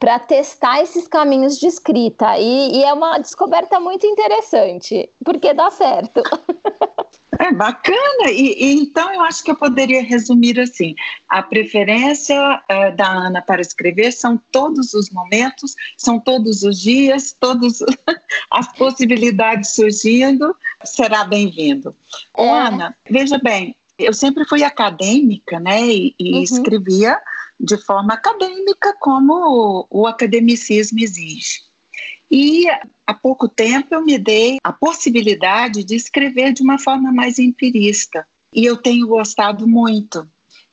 para 0.00 0.18
testar 0.18 0.82
esses 0.82 1.06
caminhos 1.06 1.60
de 1.60 1.66
escrita. 1.66 2.38
E, 2.38 2.78
e, 2.78 2.82
é 2.82 2.92
uma 2.92 3.18
descoberta 3.18 3.78
muito 3.78 4.06
interessante, 4.06 5.10
porque 5.22 5.52
dá 5.52 5.70
certo. 5.70 6.22
É 7.38 7.52
bacana, 7.52 8.30
e, 8.30 8.54
e, 8.58 8.82
então 8.82 9.12
eu 9.14 9.20
acho 9.20 9.44
que 9.44 9.50
eu 9.50 9.56
poderia 9.56 10.02
resumir 10.02 10.58
assim: 10.58 10.94
a 11.28 11.42
preferência 11.42 12.36
uh, 12.36 12.96
da 12.96 13.08
Ana 13.08 13.40
para 13.40 13.60
escrever 13.60 14.12
são 14.12 14.40
todos 14.50 14.94
os 14.94 15.10
momentos, 15.10 15.76
são 15.96 16.18
todos 16.18 16.62
os 16.62 16.80
dias, 16.80 17.32
todas 17.38 17.80
as 18.50 18.72
possibilidades 18.76 19.74
surgindo, 19.74 20.56
será 20.84 21.24
bem-vindo. 21.24 21.94
É. 22.36 22.48
Ana, 22.48 22.96
veja 23.08 23.38
bem, 23.38 23.76
eu 23.98 24.12
sempre 24.12 24.44
fui 24.44 24.62
acadêmica, 24.62 25.60
né, 25.60 25.86
e, 25.86 26.14
e 26.18 26.34
uhum. 26.34 26.42
escrevia 26.42 27.20
de 27.60 27.76
forma 27.76 28.14
acadêmica, 28.14 28.96
como 28.98 29.86
o, 29.90 30.02
o 30.02 30.06
academicismo 30.06 30.98
exige. 30.98 31.62
E 32.30 32.64
há 33.06 33.12
pouco 33.12 33.46
tempo 33.48 33.94
eu 33.94 34.02
me 34.02 34.16
dei 34.16 34.58
a 34.64 34.72
possibilidade 34.72 35.84
de 35.84 35.94
escrever 35.94 36.54
de 36.54 36.62
uma 36.62 36.78
forma 36.78 37.12
mais 37.12 37.38
empirista. 37.38 38.26
E 38.52 38.64
eu 38.64 38.76
tenho 38.76 39.06
gostado 39.06 39.68
muito. 39.68 40.26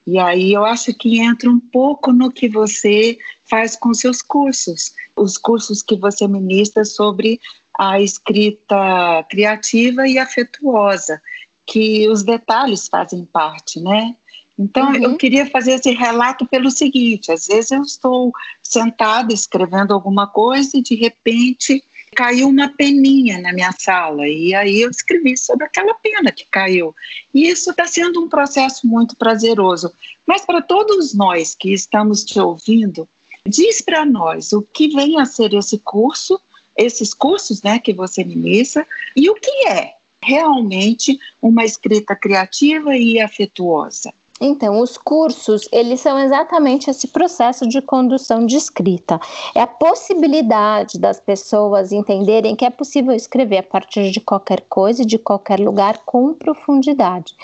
E 0.05 0.17
aí 0.17 0.53
eu 0.53 0.63
acho 0.63 0.93
que 0.93 1.19
entra 1.19 1.49
um 1.49 1.59
pouco 1.59 2.13
no 2.13 2.31
que 2.31 2.47
você 2.47 3.17
faz 3.43 3.75
com 3.75 3.93
seus 3.93 4.21
cursos, 4.21 4.93
os 5.15 5.37
cursos 5.37 5.81
que 5.81 5.97
você 5.97 6.25
ministra 6.27 6.85
sobre 6.85 7.41
a 7.77 7.99
escrita 7.99 9.25
criativa 9.29 10.07
e 10.07 10.17
afetuosa, 10.17 11.21
que 11.65 12.07
os 12.07 12.23
detalhes 12.23 12.87
fazem 12.87 13.25
parte, 13.25 13.79
né? 13.81 14.15
Então, 14.57 14.89
uhum. 14.89 15.03
eu 15.03 15.17
queria 15.17 15.45
fazer 15.49 15.73
esse 15.73 15.91
relato 15.91 16.45
pelo 16.45 16.71
seguinte: 16.71 17.31
às 17.31 17.47
vezes 17.47 17.71
eu 17.71 17.83
estou 17.83 18.31
sentada 18.63 19.33
escrevendo 19.33 19.93
alguma 19.93 20.27
coisa 20.27 20.77
e 20.77 20.81
de 20.81 20.95
repente 20.95 21.83
caiu 22.15 22.47
uma 22.47 22.69
peninha 22.69 23.39
na 23.39 23.53
minha 23.53 23.71
sala 23.77 24.27
e 24.27 24.55
aí 24.55 24.81
eu 24.81 24.89
escrevi 24.89 25.37
sobre 25.37 25.65
aquela 25.65 25.93
pena 25.93 26.31
que 26.31 26.45
caiu. 26.45 26.95
E 27.31 27.47
isso 27.47 27.69
está 27.69 27.85
sendo 27.85 28.19
um 28.19 28.27
processo 28.27 28.87
muito 28.87 29.15
prazeroso. 29.15 29.91
Mas 30.25 30.43
para 30.43 30.61
todos 30.61 31.13
nós 31.13 31.53
que 31.53 31.71
estamos 31.71 32.23
te 32.23 32.39
ouvindo, 32.39 33.07
diz 33.45 33.81
para 33.81 34.03
nós 34.03 34.51
o 34.51 34.63
que 34.63 34.87
vem 34.87 35.19
a 35.19 35.25
ser 35.25 35.53
esse 35.53 35.77
curso, 35.77 36.41
esses 36.75 37.13
cursos 37.13 37.61
né, 37.61 37.77
que 37.77 37.93
você 37.93 38.23
ministra 38.23 38.87
e 39.15 39.29
o 39.29 39.35
que 39.35 39.67
é 39.67 39.93
realmente 40.23 41.19
uma 41.39 41.63
escrita 41.63 42.15
criativa 42.15 42.97
e 42.97 43.19
afetuosa. 43.19 44.11
Então, 44.39 44.79
os 44.79 44.97
cursos, 44.97 45.67
eles 45.71 45.99
são 45.99 46.19
exatamente 46.19 46.89
esse 46.89 47.07
processo 47.07 47.67
de 47.67 47.81
condução 47.81 48.45
de 48.45 48.55
escrita. 48.55 49.19
É 49.55 49.61
a 49.61 49.67
possibilidade 49.67 50.99
das 50.99 51.19
pessoas 51.19 51.91
entenderem 51.91 52.55
que 52.55 52.65
é 52.65 52.69
possível 52.69 53.13
escrever 53.13 53.59
a 53.59 53.63
partir 53.63 54.11
de 54.11 54.21
qualquer 54.21 54.61
coisa, 54.69 55.05
de 55.05 55.17
qualquer 55.17 55.59
lugar, 55.59 55.99
com 56.05 56.33
profundidade. 56.33 57.35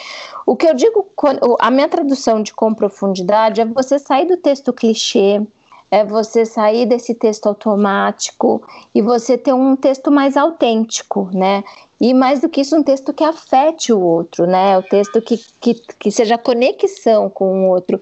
O 0.45 0.55
que 0.55 0.67
eu 0.67 0.73
digo, 0.73 1.07
a 1.59 1.71
minha 1.71 1.89
tradução 1.89 2.43
de 2.43 2.53
com 2.53 2.73
profundidade 2.73 3.61
é 3.61 3.65
você 3.65 3.97
sair 3.97 4.27
do 4.27 4.37
texto 4.37 4.71
clichê, 4.71 5.41
é 5.93 6.03
você 6.03 6.43
sair 6.43 6.87
desse 6.87 7.13
texto 7.13 7.45
automático 7.45 8.63
e 8.95 8.99
você 8.99 9.37
ter 9.37 9.53
um 9.53 9.75
texto 9.75 10.09
mais 10.09 10.35
autêntico, 10.35 11.29
né? 11.31 11.63
E 12.01 12.15
mais 12.15 12.41
do 12.41 12.49
que 12.49 12.61
isso, 12.61 12.75
um 12.75 12.81
texto 12.81 13.13
que 13.13 13.23
afete 13.23 13.93
o 13.93 14.01
outro, 14.01 14.47
né? 14.47 14.75
O 14.75 14.81
texto 14.81 15.21
que, 15.21 15.37
que, 15.61 15.75
que 15.75 16.09
seja 16.09 16.35
conexão 16.35 17.29
com 17.29 17.65
o 17.65 17.69
outro. 17.69 18.01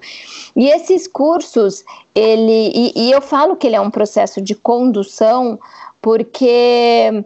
E 0.56 0.70
esses 0.70 1.06
cursos, 1.06 1.84
ele. 2.14 2.72
E, 2.74 2.92
e 2.96 3.12
eu 3.12 3.20
falo 3.20 3.56
que 3.56 3.66
ele 3.66 3.76
é 3.76 3.80
um 3.80 3.90
processo 3.90 4.40
de 4.40 4.54
condução, 4.54 5.60
porque 6.00 7.22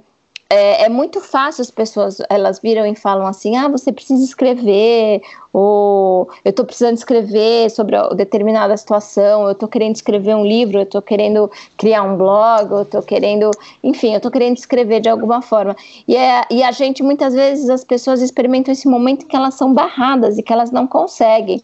é, 0.49 0.85
é, 0.85 0.89
muito 0.89 1.21
fácil 1.21 1.63
as 1.63 1.71
pessoas, 1.71 2.19
elas 2.29 2.61
viram 2.61 2.87
e 2.87 2.95
falam 2.95 3.27
assim, 3.27 3.57
ah, 3.57 3.69
você 3.69 3.93
precisa 3.93 4.23
escrever, 4.25 5.21
ou 5.53 6.29
eu 6.45 6.51
estou 6.51 6.65
precisando 6.65 6.97
escrever 6.97 7.69
sobre 7.71 7.97
determinada 8.15 8.77
situação, 8.77 9.47
eu 9.47 9.53
estou 9.53 9.69
querendo 9.69 9.97
escrever 9.97 10.37
um 10.37 10.47
livro, 10.47 10.79
eu 10.79 10.83
estou 10.85 11.03
querendo 11.03 11.51
criar 11.77 12.03
um 12.05 12.17
blog, 12.17 12.71
eu 12.71 12.83
estou 12.83 13.03
querendo, 13.03 13.51
enfim, 13.83 14.13
eu 14.13 14.19
estou 14.19 14.31
querendo 14.31 14.57
escrever 14.57 15.01
de 15.01 15.09
alguma 15.09 15.43
forma. 15.43 15.75
E, 16.07 16.17
é, 16.17 16.45
e 16.51 16.63
a 16.63 16.71
gente, 16.71 17.03
muitas 17.03 17.35
vezes, 17.35 17.69
as 17.69 17.83
pessoas 17.83 18.23
experimentam 18.23 18.73
esse 18.73 18.87
momento 18.87 19.27
que 19.27 19.35
elas 19.35 19.55
são 19.55 19.73
barradas 19.73 20.39
e 20.39 20.43
que 20.43 20.53
elas 20.53 20.71
não 20.71 20.87
conseguem. 20.87 21.61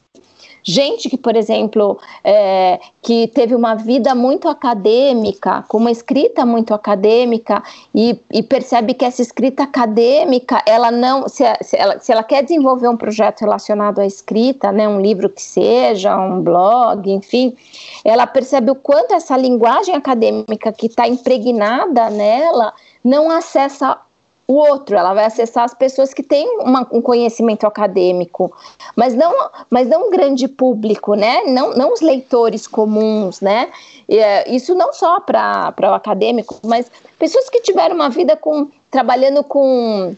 Gente 0.63 1.11
que, 1.11 1.17
por 1.17 1.35
exemplo, 1.35 1.99
é, 2.23 2.79
que 3.03 3.27
teve 3.29 3.55
uma 3.55 3.75
vida 3.75 4.15
muito 4.15 4.49
acadêmica, 4.49 5.65
com 5.67 5.79
uma 5.79 5.91
escrita 5.91 6.47
muito 6.47 6.73
acadêmica, 6.73 7.63
e, 7.95 8.19
e 8.33 8.43
percebe 8.43 8.95
que 8.95 9.05
essa 9.05 9.21
escrita 9.21 9.65
acadêmica, 9.65 10.63
ela 10.65 10.91
não, 10.91 11.29
se, 11.29 11.45
se, 11.63 11.77
ela, 11.77 11.99
se 11.99 12.13
ela 12.13 12.23
quer 12.23 12.43
desenvolver 12.43 12.89
um 12.89 12.97
projeto 12.97 13.41
relacionado 13.41 13.99
à 13.99 14.07
escrita, 14.07 14.71
né, 14.71 14.89
um 14.89 15.01
livro 15.01 15.29
que 15.29 15.43
seja, 15.43 16.17
um 16.17 16.41
blog, 16.41 17.11
enfim, 17.11 17.57
ela 18.05 18.27
percebe 18.27 18.71
o 18.71 18.77
quanto 18.77 19.15
essa 19.15 19.37
linguagem 19.37 19.95
acadêmica 19.95 20.73
que 20.73 20.87
está 20.87 21.09
impregnada 21.09 22.09
nela 22.09 22.73
não 23.05 23.31
acessa 23.31 23.99
o 24.47 24.55
outro, 24.55 24.97
ela 24.97 25.15
vai 25.15 25.25
acessar 25.25 25.65
as 25.65 25.75
pessoas 25.75 26.13
que 26.13 26.23
têm 26.23 26.59
uma, 26.59 26.87
um 26.93 27.01
conhecimento 27.01 27.67
acadêmico, 27.67 28.53
mas 28.97 29.15
não, 29.15 29.33
mas 29.71 29.89
não 29.89 30.09
um 30.09 30.11
grande 30.11 30.49
público, 30.49 31.15
né? 31.15 31.43
Não, 31.45 31.73
não 31.75 31.93
os 31.93 32.01
leitores 32.01 32.67
comuns, 32.67 33.41
né? 33.41 33.71
E, 34.09 34.19
é, 34.19 34.49
isso 34.51 34.75
não 34.75 34.93
só 34.93 35.21
para 35.21 35.75
o 35.81 35.95
acadêmico, 35.95 36.61
mas 36.65 36.91
pessoas 37.19 37.49
que 37.49 37.61
tiveram 37.61 37.95
uma 37.95 38.09
vida 38.09 38.37
com 38.37 38.69
trabalhando 38.91 39.43
com 39.43 40.15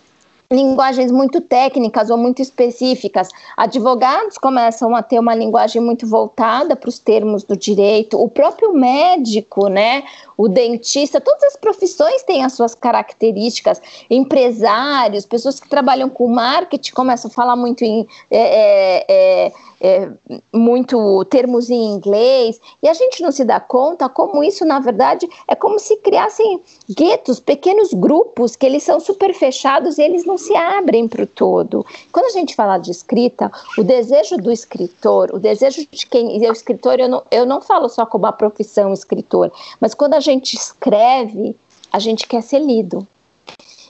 linguagens 0.54 1.10
muito 1.10 1.40
técnicas 1.40 2.10
ou 2.10 2.16
muito 2.16 2.40
específicas. 2.40 3.28
Advogados 3.56 4.38
começam 4.38 4.94
a 4.94 5.02
ter 5.02 5.18
uma 5.18 5.34
linguagem 5.34 5.82
muito 5.82 6.06
voltada 6.06 6.76
para 6.76 6.88
os 6.88 6.98
termos 6.98 7.42
do 7.44 7.56
direito, 7.56 8.20
o 8.20 8.28
próprio 8.28 8.72
médico, 8.72 9.68
né? 9.68 10.04
O 10.36 10.48
dentista, 10.48 11.20
todas 11.20 11.42
as 11.44 11.56
profissões 11.56 12.22
têm 12.22 12.44
as 12.44 12.52
suas 12.54 12.74
características. 12.74 13.80
Empresários, 14.10 15.26
pessoas 15.26 15.60
que 15.60 15.68
trabalham 15.68 16.08
com 16.08 16.28
marketing 16.28 16.92
começam 16.92 17.30
a 17.30 17.34
falar 17.34 17.56
muito 17.56 17.84
em 17.84 18.06
é, 18.30 19.04
é, 19.08 19.52
é, 19.84 20.10
muito 20.50 21.22
termos 21.26 21.68
em 21.68 21.92
inglês, 21.92 22.58
e 22.82 22.88
a 22.88 22.94
gente 22.94 23.22
não 23.22 23.30
se 23.30 23.44
dá 23.44 23.60
conta 23.60 24.08
como 24.08 24.42
isso, 24.42 24.64
na 24.64 24.80
verdade, 24.80 25.28
é 25.46 25.54
como 25.54 25.78
se 25.78 25.98
criassem 25.98 26.62
guetos, 26.90 27.38
pequenos 27.38 27.92
grupos, 27.92 28.56
que 28.56 28.64
eles 28.64 28.82
são 28.82 28.98
super 28.98 29.34
fechados 29.34 29.98
e 29.98 30.02
eles 30.02 30.24
não 30.24 30.38
se 30.38 30.56
abrem 30.56 31.06
para 31.06 31.24
o 31.24 31.26
todo. 31.26 31.84
Quando 32.10 32.26
a 32.26 32.30
gente 32.30 32.54
fala 32.54 32.78
de 32.78 32.90
escrita, 32.90 33.52
o 33.76 33.84
desejo 33.84 34.38
do 34.38 34.50
escritor, 34.50 35.30
o 35.34 35.38
desejo 35.38 35.86
de 35.92 36.06
quem 36.06 36.42
é 36.42 36.48
o 36.48 36.52
escritor, 36.52 36.98
eu 36.98 37.08
não, 37.08 37.22
eu 37.30 37.44
não 37.44 37.60
falo 37.60 37.90
só 37.90 38.06
como 38.06 38.24
a 38.24 38.32
profissão 38.32 38.90
escritor, 38.90 39.52
mas 39.78 39.92
quando 39.92 40.14
a 40.14 40.20
gente 40.20 40.54
escreve, 40.54 41.54
a 41.92 41.98
gente 41.98 42.26
quer 42.26 42.42
ser 42.42 42.60
lido. 42.60 43.06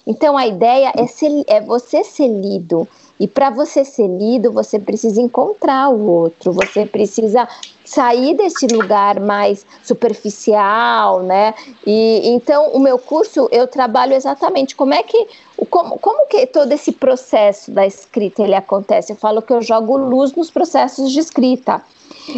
Então 0.04 0.36
a 0.36 0.44
ideia 0.44 0.92
é, 0.96 1.06
ser, 1.06 1.44
é 1.46 1.60
você 1.60 2.02
ser 2.02 2.26
lido. 2.26 2.88
E 3.18 3.28
para 3.28 3.48
você 3.48 3.84
ser 3.84 4.08
lido, 4.08 4.50
você 4.50 4.78
precisa 4.78 5.20
encontrar 5.20 5.88
o 5.88 6.10
outro, 6.10 6.52
você 6.52 6.84
precisa 6.84 7.48
sair 7.84 8.34
desse 8.34 8.66
lugar 8.66 9.20
mais 9.20 9.64
superficial, 9.84 11.22
né? 11.22 11.54
E 11.86 12.28
então 12.28 12.70
o 12.72 12.80
meu 12.80 12.98
curso 12.98 13.48
eu 13.52 13.68
trabalho 13.68 14.14
exatamente 14.14 14.74
como 14.74 14.94
é 14.94 15.02
que 15.02 15.28
como, 15.70 15.98
como 15.98 16.26
que 16.26 16.46
todo 16.46 16.72
esse 16.72 16.90
processo 16.92 17.70
da 17.70 17.86
escrita 17.86 18.42
ele 18.42 18.54
acontece. 18.54 19.12
Eu 19.12 19.16
falo 19.16 19.42
que 19.42 19.52
eu 19.52 19.62
jogo 19.62 19.96
luz 19.96 20.34
nos 20.34 20.50
processos 20.50 21.12
de 21.12 21.20
escrita. 21.20 21.82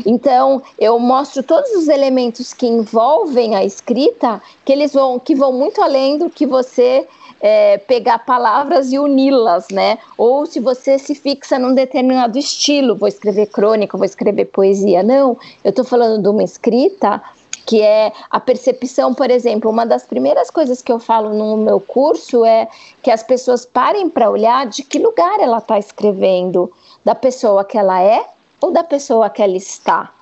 Então, 0.04 0.62
eu 0.78 0.98
mostro 0.98 1.42
todos 1.42 1.70
os 1.72 1.88
elementos 1.88 2.52
que 2.52 2.66
envolvem 2.66 3.54
a 3.54 3.64
escrita, 3.64 4.42
que 4.64 4.72
eles 4.72 4.92
vão 4.92 5.18
que 5.18 5.34
vão 5.34 5.52
muito 5.52 5.80
além 5.80 6.18
do 6.18 6.28
que 6.28 6.44
você 6.44 7.06
é, 7.40 7.78
pegar 7.78 8.20
palavras 8.20 8.92
e 8.92 8.98
uni-las, 8.98 9.68
né? 9.70 9.98
Ou 10.16 10.46
se 10.46 10.60
você 10.60 10.98
se 10.98 11.14
fixa 11.14 11.58
num 11.58 11.74
determinado 11.74 12.38
estilo, 12.38 12.96
vou 12.96 13.08
escrever 13.08 13.46
crônica, 13.46 13.96
vou 13.96 14.04
escrever 14.04 14.46
poesia. 14.46 15.02
Não, 15.02 15.36
eu 15.64 15.70
estou 15.70 15.84
falando 15.84 16.22
de 16.22 16.28
uma 16.28 16.42
escrita 16.42 17.22
que 17.66 17.82
é 17.82 18.12
a 18.30 18.38
percepção, 18.38 19.12
por 19.12 19.28
exemplo, 19.28 19.68
uma 19.68 19.84
das 19.84 20.04
primeiras 20.04 20.50
coisas 20.50 20.80
que 20.80 20.92
eu 20.92 21.00
falo 21.00 21.34
no 21.34 21.56
meu 21.56 21.80
curso 21.80 22.44
é 22.44 22.68
que 23.02 23.10
as 23.10 23.24
pessoas 23.24 23.66
parem 23.66 24.08
para 24.08 24.30
olhar 24.30 24.66
de 24.66 24.84
que 24.84 25.00
lugar 25.00 25.40
ela 25.40 25.58
está 25.58 25.76
escrevendo, 25.76 26.72
da 27.04 27.14
pessoa 27.14 27.64
que 27.64 27.76
ela 27.76 28.00
é 28.00 28.24
ou 28.60 28.70
da 28.70 28.84
pessoa 28.84 29.28
que 29.28 29.42
ela 29.42 29.56
está. 29.56 30.12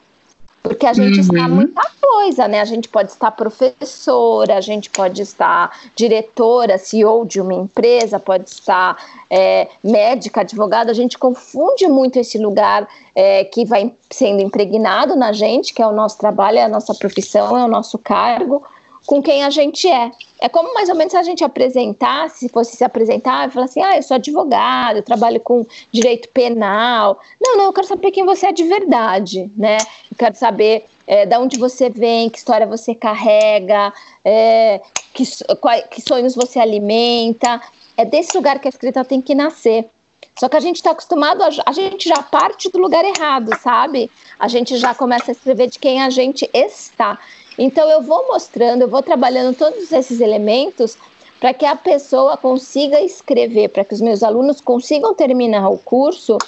Porque 0.64 0.87
a 0.87 0.94
gente 0.94 1.21
uhum. 1.21 1.37
está 1.37 1.47
muita 1.47 1.83
coisa, 2.00 2.49
né? 2.49 2.59
A 2.62 2.64
gente 2.64 2.88
pode 2.88 3.12
estar 3.12 3.30
professora, 3.33 4.56
a 4.56 4.62
gente 4.62 4.88
pode 4.88 5.21
estar 5.21 5.78
diretora, 5.94 6.78
CEO 6.78 7.26
de 7.26 7.38
uma 7.38 7.52
empresa, 7.52 8.18
pode 8.18 8.49
estar 8.49 8.97
é, 9.28 9.68
médica, 9.85 10.40
advogada. 10.40 10.90
A 10.90 10.94
gente 10.94 11.18
confunde 11.18 11.87
muito 11.87 12.18
esse 12.18 12.38
lugar 12.38 12.88
é, 13.14 13.44
que 13.44 13.66
vai 13.66 13.92
sendo 14.11 14.40
impregnado 14.40 15.14
na 15.14 15.35
gente, 15.35 15.75
que 15.75 15.83
é 15.83 15.87
o 15.87 15.92
nosso 15.92 16.16
trabalho, 16.16 16.56
é 16.56 16.62
a 16.62 16.68
nossa 16.68 16.94
profissão, 16.94 17.59
é 17.59 17.62
o 17.62 17.68
nosso 17.68 17.99
cargo, 17.99 18.64
com 19.06 19.23
quem 19.23 19.44
a 19.44 19.50
gente 19.50 19.87
é. 19.87 20.11
É 20.41 20.49
como 20.49 20.75
mais 20.75 20.88
ou 20.88 20.95
menos 20.95 21.14
a 21.14 21.23
gente 21.23 21.45
apresentar, 21.45 22.29
se 22.29 22.49
fosse 22.49 22.76
se 22.76 22.85
apresentar 22.85 23.49
e 23.49 23.53
falar 23.53 23.67
assim: 23.67 23.83
ah, 23.83 23.97
eu 23.97 24.03
sou 24.03 24.17
advogado, 24.17 24.97
eu 24.97 25.03
trabalho 25.03 25.41
com 25.41 25.64
direito 25.93 26.29
penal. 26.29 27.19
Não, 27.41 27.57
não, 27.57 27.64
eu 27.67 27.73
quero 27.73 27.87
saber 27.87 28.11
quem 28.11 28.25
você 28.25 28.47
é 28.47 28.53
de 28.53 28.64
verdade, 28.64 29.50
né? 29.57 29.79
Eu 30.11 30.17
quero 30.19 30.35
saber 30.37 30.85
é, 31.07 31.25
de 31.25 31.37
onde 31.37 31.59
você 31.59 31.88
vem, 31.88 32.29
que 32.29 32.38
história 32.38 32.67
você 32.67 32.95
carrega, 32.95 33.93
é, 34.25 34.81
que, 35.12 35.25
qual, 35.61 35.81
que 35.88 36.00
sonhos 36.00 36.35
você 36.35 36.59
alimenta. 36.59 37.61
É 37.97 38.05
desse 38.05 38.37
lugar 38.37 38.59
que 38.59 38.67
a 38.67 38.71
escrita 38.71 39.05
tem 39.05 39.23
que 39.23 39.35
nascer. 39.35 39.88
Só 40.37 40.49
que 40.49 40.57
a 40.57 40.61
gente 40.61 40.76
está 40.76 40.91
acostumado, 40.91 41.43
a, 41.43 41.49
a, 41.64 41.73
gente 41.73 42.09
já 42.09 42.21
parte 42.23 42.69
do 42.69 42.79
lugar 42.79 43.05
errado, 43.05 43.50
sabe? 43.61 44.11
A 44.38 44.49
gente 44.49 44.76
já 44.76 44.93
começa 44.95 45.31
a 45.31 45.33
escrever 45.33 45.69
de 45.69 45.79
quem 45.79 46.03
a 46.03 46.11
gente 46.11 46.49
está. 46.53 47.19
Então 47.58 47.88
eu 47.88 48.02
vou 48.02 48.26
mostrando, 48.28 48.82
eu 48.82 48.88
vou 48.88 49.02
trabalhando 49.02 49.56
todos 49.56 49.90
esses 49.92 50.20
elementos 50.20 50.96
para 51.40 51.52
que 51.52 51.66
a 51.66 51.76
pessoa 51.76 52.37
consiga 52.37 53.00
escrever, 53.02 53.68
para 53.68 53.84
que 53.84 53.92
os 53.92 54.00
meus 54.00 54.23
alunos 54.23 54.61
consigam 54.61 55.14
terminar 55.14 55.68
o 55.68 55.76
curso 55.76 56.38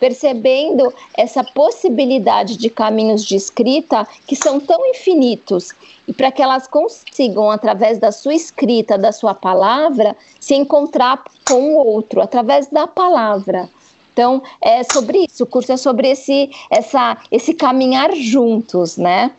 percebendo 0.00 0.92
essa 1.14 1.44
possibilidade 1.44 2.56
de 2.56 2.70
caminhos 2.70 3.24
de 3.24 3.36
escrita 3.36 4.08
que 4.26 4.34
são 4.34 4.58
tão 4.58 4.86
infinitos 4.86 5.74
e 6.08 6.12
para 6.12 6.30
que 6.30 6.42
elas 6.42 6.66
consigam, 6.66 7.50
através 7.50 7.98
da 7.98 8.10
sua 8.12 8.34
escrita, 8.34 8.96
da 8.96 9.12
sua 9.12 9.34
palavra, 9.34 10.16
se 10.40 10.54
encontrar 10.54 11.24
com 11.46 11.74
o 11.74 11.86
outro, 11.86 12.22
através 12.22 12.68
da 12.68 12.86
palavra. 12.86 13.68
Então, 14.12 14.42
é 14.62 14.82
sobre 14.84 15.26
isso, 15.28 15.44
o 15.44 15.46
curso 15.46 15.72
é 15.72 15.76
sobre 15.76 16.08
esse, 16.08 16.50
essa, 16.70 17.18
esse 17.30 17.52
caminhar 17.52 18.14
juntos, 18.14 18.96
né? 18.96 19.32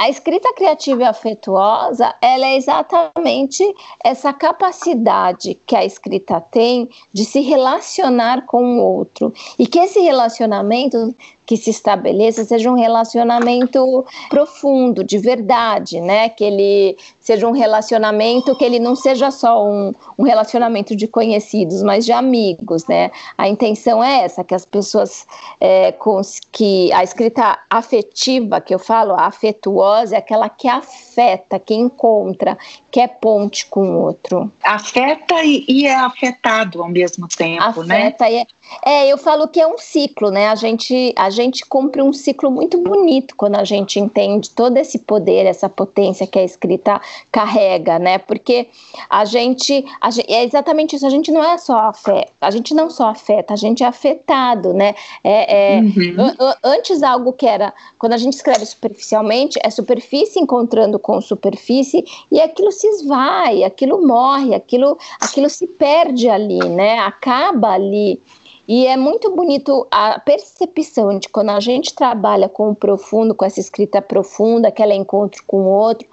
A 0.00 0.08
escrita 0.08 0.52
criativa 0.54 1.02
e 1.02 1.04
afetuosa, 1.04 2.14
ela 2.22 2.46
é 2.46 2.54
exatamente 2.54 3.64
essa 4.04 4.32
capacidade 4.32 5.60
que 5.66 5.74
a 5.74 5.84
escrita 5.84 6.40
tem 6.40 6.88
de 7.12 7.24
se 7.24 7.40
relacionar 7.40 8.46
com 8.46 8.78
o 8.78 8.80
outro. 8.80 9.34
E 9.58 9.66
que 9.66 9.80
esse 9.80 9.98
relacionamento 9.98 11.12
que 11.48 11.56
se 11.56 11.70
estabeleça 11.70 12.44
seja 12.44 12.70
um 12.70 12.74
relacionamento 12.74 14.04
profundo, 14.28 15.02
de 15.02 15.16
verdade, 15.16 15.98
né? 15.98 16.28
Que 16.28 16.44
ele 16.44 16.98
seja 17.18 17.48
um 17.48 17.52
relacionamento 17.52 18.54
que 18.54 18.62
ele 18.62 18.78
não 18.78 18.94
seja 18.94 19.30
só 19.30 19.66
um, 19.66 19.94
um 20.18 20.24
relacionamento 20.24 20.94
de 20.94 21.08
conhecidos, 21.08 21.82
mas 21.82 22.04
de 22.04 22.12
amigos, 22.12 22.86
né? 22.86 23.10
A 23.38 23.48
intenção 23.48 24.04
é 24.04 24.24
essa, 24.24 24.44
que 24.44 24.54
as 24.54 24.66
pessoas 24.66 25.26
é, 25.58 25.90
com, 25.92 26.20
que 26.52 26.92
a 26.92 27.02
escrita 27.02 27.58
afetiva 27.70 28.60
que 28.60 28.74
eu 28.74 28.78
falo, 28.78 29.14
afetuosa, 29.14 30.16
é 30.16 30.18
aquela 30.18 30.50
que 30.50 30.68
afeta, 30.68 31.58
que 31.58 31.74
encontra, 31.74 32.58
que 32.90 33.00
é 33.00 33.08
ponte 33.08 33.64
com 33.64 33.88
o 33.88 34.02
outro. 34.02 34.52
Afeta 34.62 35.42
e, 35.42 35.64
e 35.66 35.86
é 35.86 35.94
afetado 35.94 36.82
ao 36.82 36.90
mesmo 36.90 37.26
tempo, 37.26 37.62
afeta 37.62 37.86
né? 37.86 38.00
Afeta 38.08 38.28
e 38.28 38.36
é 38.36 38.46
é, 38.84 39.08
eu 39.08 39.18
falo 39.18 39.48
que 39.48 39.60
é 39.60 39.66
um 39.66 39.78
ciclo, 39.78 40.30
né? 40.30 40.48
A 40.48 40.54
gente, 40.54 41.12
a 41.16 41.30
gente 41.30 41.64
cumpre 41.64 42.02
um 42.02 42.12
ciclo 42.12 42.50
muito 42.50 42.78
bonito 42.78 43.34
quando 43.36 43.56
a 43.56 43.64
gente 43.64 43.98
entende 43.98 44.50
todo 44.50 44.76
esse 44.76 44.98
poder, 44.98 45.46
essa 45.46 45.68
potência 45.68 46.26
que 46.26 46.38
a 46.38 46.44
escrita 46.44 47.00
carrega, 47.30 47.98
né? 47.98 48.18
Porque 48.18 48.68
a 49.08 49.24
gente, 49.24 49.84
a 50.00 50.10
gente 50.10 50.32
é 50.32 50.44
exatamente 50.44 50.96
isso. 50.96 51.06
A 51.06 51.10
gente 51.10 51.30
não 51.30 51.42
é 51.42 51.56
só 51.58 51.76
afeta, 51.78 52.32
a 52.40 52.50
gente 52.50 52.74
não 52.74 52.90
só 52.90 53.08
afeta, 53.08 53.54
a 53.54 53.56
gente 53.56 53.82
é 53.82 53.86
afetado, 53.86 54.72
né? 54.72 54.94
É, 55.24 55.76
é 55.76 55.80
uhum. 55.80 56.54
Antes 56.62 57.02
algo 57.02 57.32
que 57.32 57.46
era, 57.46 57.72
quando 57.98 58.12
a 58.12 58.18
gente 58.18 58.34
escreve 58.34 58.64
superficialmente, 58.66 59.58
é 59.62 59.70
superfície 59.70 60.40
encontrando 60.40 60.98
com 60.98 61.20
superfície 61.20 62.04
e 62.30 62.40
aquilo 62.40 62.72
se 62.72 62.86
esvai, 62.86 63.64
aquilo 63.64 64.06
morre, 64.06 64.54
aquilo, 64.54 64.98
aquilo 65.20 65.48
se 65.48 65.66
perde 65.66 66.28
ali, 66.28 66.58
né? 66.68 66.98
Acaba 66.98 67.70
ali. 67.70 68.20
E 68.68 68.86
é 68.86 68.98
muito 68.98 69.34
bonito 69.34 69.86
a 69.90 70.20
percepção 70.20 71.18
de 71.18 71.30
quando 71.30 71.48
a 71.48 71.58
gente 71.58 71.94
trabalha 71.94 72.50
com 72.50 72.70
o 72.70 72.74
profundo, 72.76 73.34
com 73.34 73.46
essa 73.46 73.58
escrita 73.58 74.02
profunda, 74.02 74.68
aquele 74.68 74.94
encontro 74.94 75.42
com 75.46 75.62
o 75.62 75.70
outro, 75.70 76.06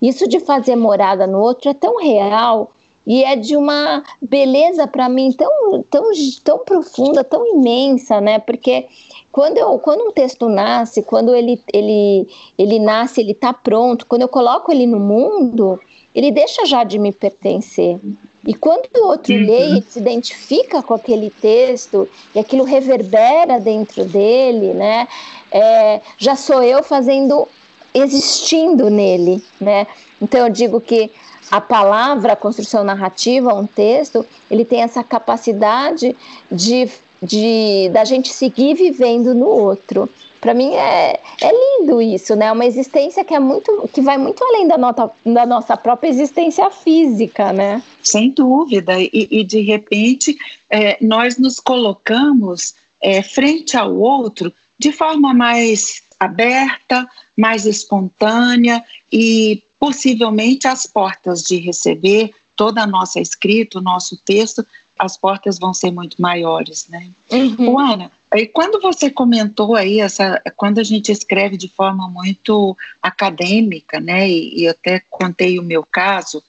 isso 0.00 0.28
de 0.28 0.38
fazer 0.38 0.76
morada 0.76 1.26
no 1.26 1.40
outro 1.40 1.68
é 1.68 1.74
tão 1.74 1.96
real 1.96 2.70
e 3.04 3.24
é 3.24 3.34
de 3.34 3.56
uma 3.56 4.04
beleza 4.22 4.86
para 4.86 5.08
mim 5.08 5.32
tão, 5.32 5.84
tão, 5.90 6.10
tão 6.44 6.58
profunda, 6.60 7.24
tão 7.24 7.44
imensa, 7.44 8.20
né? 8.20 8.38
Porque 8.38 8.86
quando, 9.32 9.58
eu, 9.58 9.76
quando 9.80 10.02
um 10.02 10.12
texto 10.12 10.48
nasce, 10.48 11.02
quando 11.02 11.34
ele, 11.34 11.60
ele, 11.72 12.28
ele 12.56 12.78
nasce, 12.78 13.20
ele 13.20 13.32
está 13.32 13.52
pronto, 13.52 14.06
quando 14.06 14.22
eu 14.22 14.28
coloco 14.28 14.70
ele 14.70 14.86
no 14.86 15.00
mundo, 15.00 15.80
ele 16.14 16.30
deixa 16.30 16.64
já 16.66 16.84
de 16.84 17.00
me 17.00 17.10
pertencer. 17.12 17.98
E 18.46 18.54
quando 18.54 18.86
o 18.96 19.08
outro 19.08 19.34
uhum. 19.34 19.44
lê 19.44 19.78
e 19.78 19.82
se 19.82 19.98
identifica 19.98 20.80
com 20.82 20.94
aquele 20.94 21.30
texto 21.30 22.08
e 22.34 22.38
aquilo 22.38 22.62
reverbera 22.62 23.58
dentro 23.58 24.04
dele, 24.04 24.72
né? 24.72 25.08
É, 25.50 26.00
já 26.16 26.36
sou 26.36 26.62
eu 26.62 26.82
fazendo, 26.82 27.48
existindo 27.92 28.88
nele, 28.88 29.42
né? 29.60 29.86
Então 30.22 30.46
eu 30.46 30.48
digo 30.48 30.80
que 30.80 31.10
a 31.50 31.60
palavra, 31.60 32.32
a 32.32 32.36
construção 32.36 32.84
narrativa, 32.84 33.52
um 33.54 33.66
texto, 33.66 34.24
ele 34.50 34.64
tem 34.64 34.82
essa 34.82 35.02
capacidade 35.02 36.16
de, 36.50 36.88
de 37.22 37.88
da 37.92 38.04
gente 38.04 38.32
seguir 38.32 38.74
vivendo 38.74 39.34
no 39.34 39.46
outro. 39.46 40.08
Para 40.46 40.54
mim 40.54 40.74
é, 40.74 41.20
é 41.42 41.50
lindo 41.50 42.00
isso, 42.00 42.36
né? 42.36 42.52
Uma 42.52 42.64
existência 42.64 43.24
que 43.24 43.34
é 43.34 43.40
muito, 43.40 43.90
que 43.92 44.00
vai 44.00 44.16
muito 44.16 44.44
além 44.44 44.68
da, 44.68 44.78
nota, 44.78 45.10
da 45.24 45.44
nossa 45.44 45.76
própria 45.76 46.08
existência 46.08 46.70
física, 46.70 47.52
né? 47.52 47.82
Sem 48.00 48.30
dúvida. 48.30 48.94
E, 48.96 49.10
e 49.12 49.42
de 49.42 49.62
repente 49.62 50.38
é, 50.70 50.98
nós 51.04 51.36
nos 51.36 51.58
colocamos 51.58 52.76
é, 53.00 53.22
frente 53.22 53.76
ao 53.76 53.92
outro 53.96 54.52
de 54.78 54.92
forma 54.92 55.34
mais 55.34 56.00
aberta, 56.20 57.08
mais 57.36 57.66
espontânea 57.66 58.84
e 59.12 59.64
possivelmente 59.80 60.68
as 60.68 60.86
portas 60.86 61.42
de 61.42 61.56
receber 61.56 62.30
toda 62.54 62.84
a 62.84 62.86
nossa 62.86 63.18
escrita, 63.18 63.80
o 63.80 63.82
nosso 63.82 64.16
texto, 64.18 64.64
as 64.96 65.16
portas 65.16 65.58
vão 65.58 65.74
ser 65.74 65.90
muito 65.90 66.22
maiores, 66.22 66.86
né? 66.88 67.10
Uhum. 67.32 67.80
Ana, 67.80 68.12
e 68.36 68.46
quando 68.46 68.80
você 68.80 69.10
comentou 69.10 69.74
aí 69.74 70.00
essa, 70.00 70.42
quando 70.56 70.78
a 70.78 70.84
gente 70.84 71.12
escreve 71.12 71.56
de 71.56 71.68
forma 71.68 72.08
muito 72.08 72.76
acadêmica, 73.00 74.00
né, 74.00 74.28
e, 74.28 74.62
e 74.62 74.68
até 74.68 75.00
contei 75.10 75.58
o 75.58 75.62
meu 75.62 75.84
caso, 75.84 76.42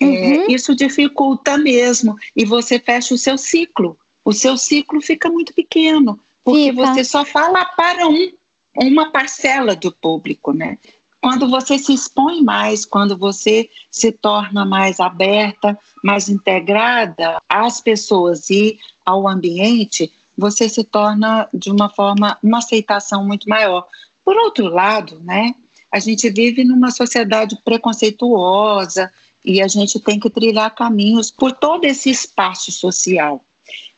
é, 0.00 0.04
uhum. 0.04 0.14
é, 0.14 0.52
isso 0.52 0.74
dificulta 0.74 1.56
mesmo 1.56 2.16
e 2.36 2.44
você 2.44 2.78
fecha 2.78 3.14
o 3.14 3.18
seu 3.18 3.38
ciclo. 3.38 3.98
O 4.24 4.32
seu 4.32 4.56
ciclo 4.56 5.00
fica 5.00 5.28
muito 5.28 5.52
pequeno 5.52 6.20
porque 6.44 6.70
fica. 6.70 6.86
você 6.86 7.04
só 7.04 7.24
fala 7.24 7.64
para 7.64 8.06
um, 8.06 8.32
uma 8.76 9.10
parcela 9.10 9.74
do 9.74 9.90
público, 9.90 10.52
né? 10.52 10.78
Quando 11.20 11.48
você 11.48 11.78
se 11.78 11.94
expõe 11.94 12.42
mais, 12.42 12.84
quando 12.84 13.16
você 13.16 13.70
se 13.88 14.10
torna 14.10 14.64
mais 14.64 14.98
aberta, 14.98 15.78
mais 16.02 16.28
integrada 16.28 17.40
às 17.48 17.80
pessoas 17.80 18.50
e 18.50 18.78
ao 19.06 19.28
ambiente, 19.28 20.12
você 20.42 20.68
se 20.68 20.82
torna 20.82 21.48
de 21.54 21.70
uma 21.70 21.88
forma 21.88 22.36
uma 22.42 22.58
aceitação 22.58 23.24
muito 23.24 23.48
maior. 23.48 23.86
Por 24.24 24.36
outro 24.36 24.66
lado, 24.66 25.20
né, 25.20 25.54
a 25.90 26.00
gente 26.00 26.28
vive 26.28 26.64
numa 26.64 26.90
sociedade 26.90 27.56
preconceituosa 27.64 29.12
e 29.44 29.62
a 29.62 29.68
gente 29.68 30.00
tem 30.00 30.18
que 30.18 30.28
trilhar 30.28 30.74
caminhos 30.74 31.30
por 31.30 31.52
todo 31.52 31.84
esse 31.84 32.10
espaço 32.10 32.72
social. 32.72 33.44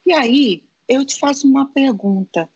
E 0.05 0.13
aí, 0.13 0.65
eu 0.87 1.03
te 1.03 1.19
faço 1.19 1.47
uma 1.49 1.67
pergunta. 1.67 2.47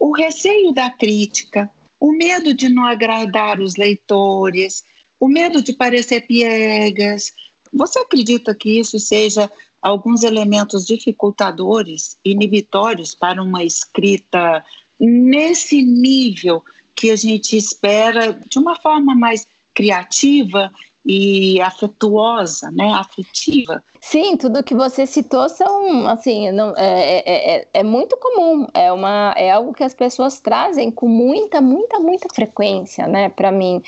O 0.00 0.10
receio 0.12 0.72
da 0.72 0.88
crítica, 0.88 1.70
o 2.00 2.12
medo 2.12 2.54
de 2.54 2.70
não 2.70 2.86
agradar 2.86 3.60
os 3.60 3.76
leitores, 3.76 4.84
o 5.20 5.28
medo 5.28 5.60
de 5.60 5.74
parecer 5.74 6.22
piegas, 6.22 7.34
você 7.70 7.98
acredita 7.98 8.54
que 8.54 8.80
isso 8.80 8.98
seja 8.98 9.50
alguns 9.80 10.22
elementos 10.22 10.86
dificultadores, 10.86 12.18
inibitórios 12.24 13.14
para 13.14 13.42
uma 13.42 13.62
escrita 13.64 14.64
nesse 14.98 15.82
nível 15.82 16.64
que 16.94 17.10
a 17.10 17.16
gente 17.16 17.56
espera 17.56 18.32
de 18.32 18.58
uma 18.58 18.74
forma 18.74 19.14
mais 19.14 19.46
criativa 19.72 20.72
e 21.10 21.58
afetuosa, 21.62 22.70
né, 22.70 22.92
afetiva. 22.92 23.82
Sim, 23.98 24.36
tudo 24.36 24.62
que 24.62 24.74
você 24.74 25.06
citou 25.06 25.48
são, 25.48 26.06
assim, 26.06 26.52
não, 26.52 26.76
é, 26.76 27.20
é, 27.20 27.56
é, 27.56 27.68
é, 27.72 27.82
muito 27.82 28.14
comum, 28.18 28.66
é, 28.74 28.92
uma, 28.92 29.32
é 29.34 29.50
algo 29.50 29.72
que 29.72 29.82
as 29.82 29.94
pessoas 29.94 30.38
trazem 30.38 30.90
com 30.90 31.08
muita, 31.08 31.62
muita, 31.62 31.98
muita 31.98 32.28
frequência, 32.34 33.06
né, 33.08 33.30
para 33.30 33.50
mim. 33.50 33.82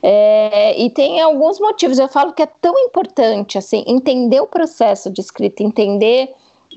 É, 0.00 0.80
e 0.80 0.88
tem 0.90 1.20
alguns 1.20 1.58
motivos, 1.58 1.98
eu 1.98 2.06
falo 2.06 2.32
que 2.32 2.42
é 2.44 2.48
tão 2.60 2.78
importante, 2.78 3.58
assim, 3.58 3.82
entender 3.88 4.40
o 4.40 4.46
processo 4.46 5.10
de 5.10 5.20
escrita, 5.20 5.64
entender 5.64 6.32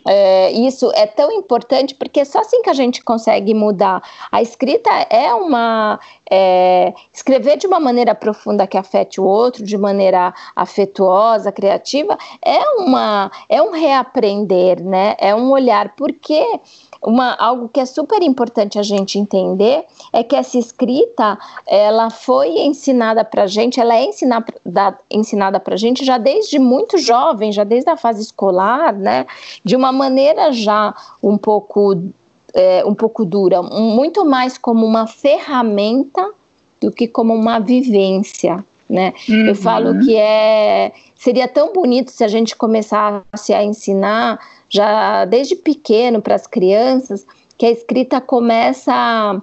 é, 0.05 0.51
isso 0.51 0.91
é 0.93 1.05
tão 1.05 1.31
importante 1.31 1.95
porque 1.95 2.19
é 2.19 2.25
só 2.25 2.39
assim 2.39 2.61
que 2.61 2.69
a 2.69 2.73
gente 2.73 3.03
consegue 3.03 3.53
mudar. 3.53 4.01
A 4.31 4.41
escrita 4.41 4.89
é 5.09 5.33
uma. 5.33 5.99
É, 6.29 6.93
escrever 7.13 7.57
de 7.57 7.67
uma 7.67 7.79
maneira 7.79 8.15
profunda 8.15 8.65
que 8.65 8.77
afete 8.77 9.21
o 9.21 9.23
outro, 9.23 9.63
de 9.63 9.77
maneira 9.77 10.33
afetuosa, 10.55 11.51
criativa, 11.51 12.17
é, 12.43 12.59
uma, 12.77 13.31
é 13.47 13.61
um 13.61 13.71
reaprender, 13.71 14.83
né? 14.83 15.15
É 15.19 15.35
um 15.35 15.51
olhar. 15.51 15.93
Porque 15.95 16.43
uma, 17.05 17.33
algo 17.35 17.69
que 17.69 17.79
é 17.79 17.85
super 17.85 18.21
importante 18.23 18.79
a 18.79 18.83
gente 18.83 19.19
entender 19.19 19.85
é 20.11 20.23
que 20.23 20.35
essa 20.35 20.57
escrita 20.57 21.37
ela 21.67 22.09
foi 22.09 22.49
ensinada 22.59 23.23
para 23.23 23.45
gente, 23.45 23.79
ela 23.79 23.93
é 23.93 24.05
ensinada, 24.05 24.97
ensinada 25.11 25.59
para 25.59 25.75
gente 25.75 26.03
já 26.03 26.17
desde 26.17 26.57
muito 26.57 26.97
jovem, 26.97 27.51
já 27.51 27.63
desde 27.63 27.89
a 27.89 27.97
fase 27.97 28.21
escolar, 28.21 28.93
né? 28.93 29.25
De 29.63 29.75
uma 29.75 29.92
maneira 29.93 30.51
já 30.51 30.93
um 31.21 31.37
pouco 31.37 32.03
é, 32.53 32.83
um 32.85 32.93
pouco 32.93 33.25
dura, 33.25 33.61
muito 33.63 34.25
mais 34.25 34.57
como 34.57 34.85
uma 34.85 35.07
ferramenta 35.07 36.31
do 36.79 36.91
que 36.91 37.07
como 37.07 37.33
uma 37.33 37.59
vivência. 37.59 38.63
né? 38.89 39.13
Uhum. 39.29 39.47
Eu 39.47 39.55
falo 39.55 39.99
que 40.03 40.15
é 40.15 40.91
seria 41.15 41.47
tão 41.47 41.71
bonito 41.71 42.11
se 42.11 42.23
a 42.23 42.27
gente 42.27 42.55
começasse 42.55 43.53
a 43.53 43.63
ensinar 43.63 44.39
já 44.69 45.23
desde 45.25 45.55
pequeno 45.55 46.21
para 46.21 46.35
as 46.35 46.45
crianças 46.45 47.25
que 47.57 47.65
a 47.65 47.71
escrita 47.71 48.19
começa 48.19 49.41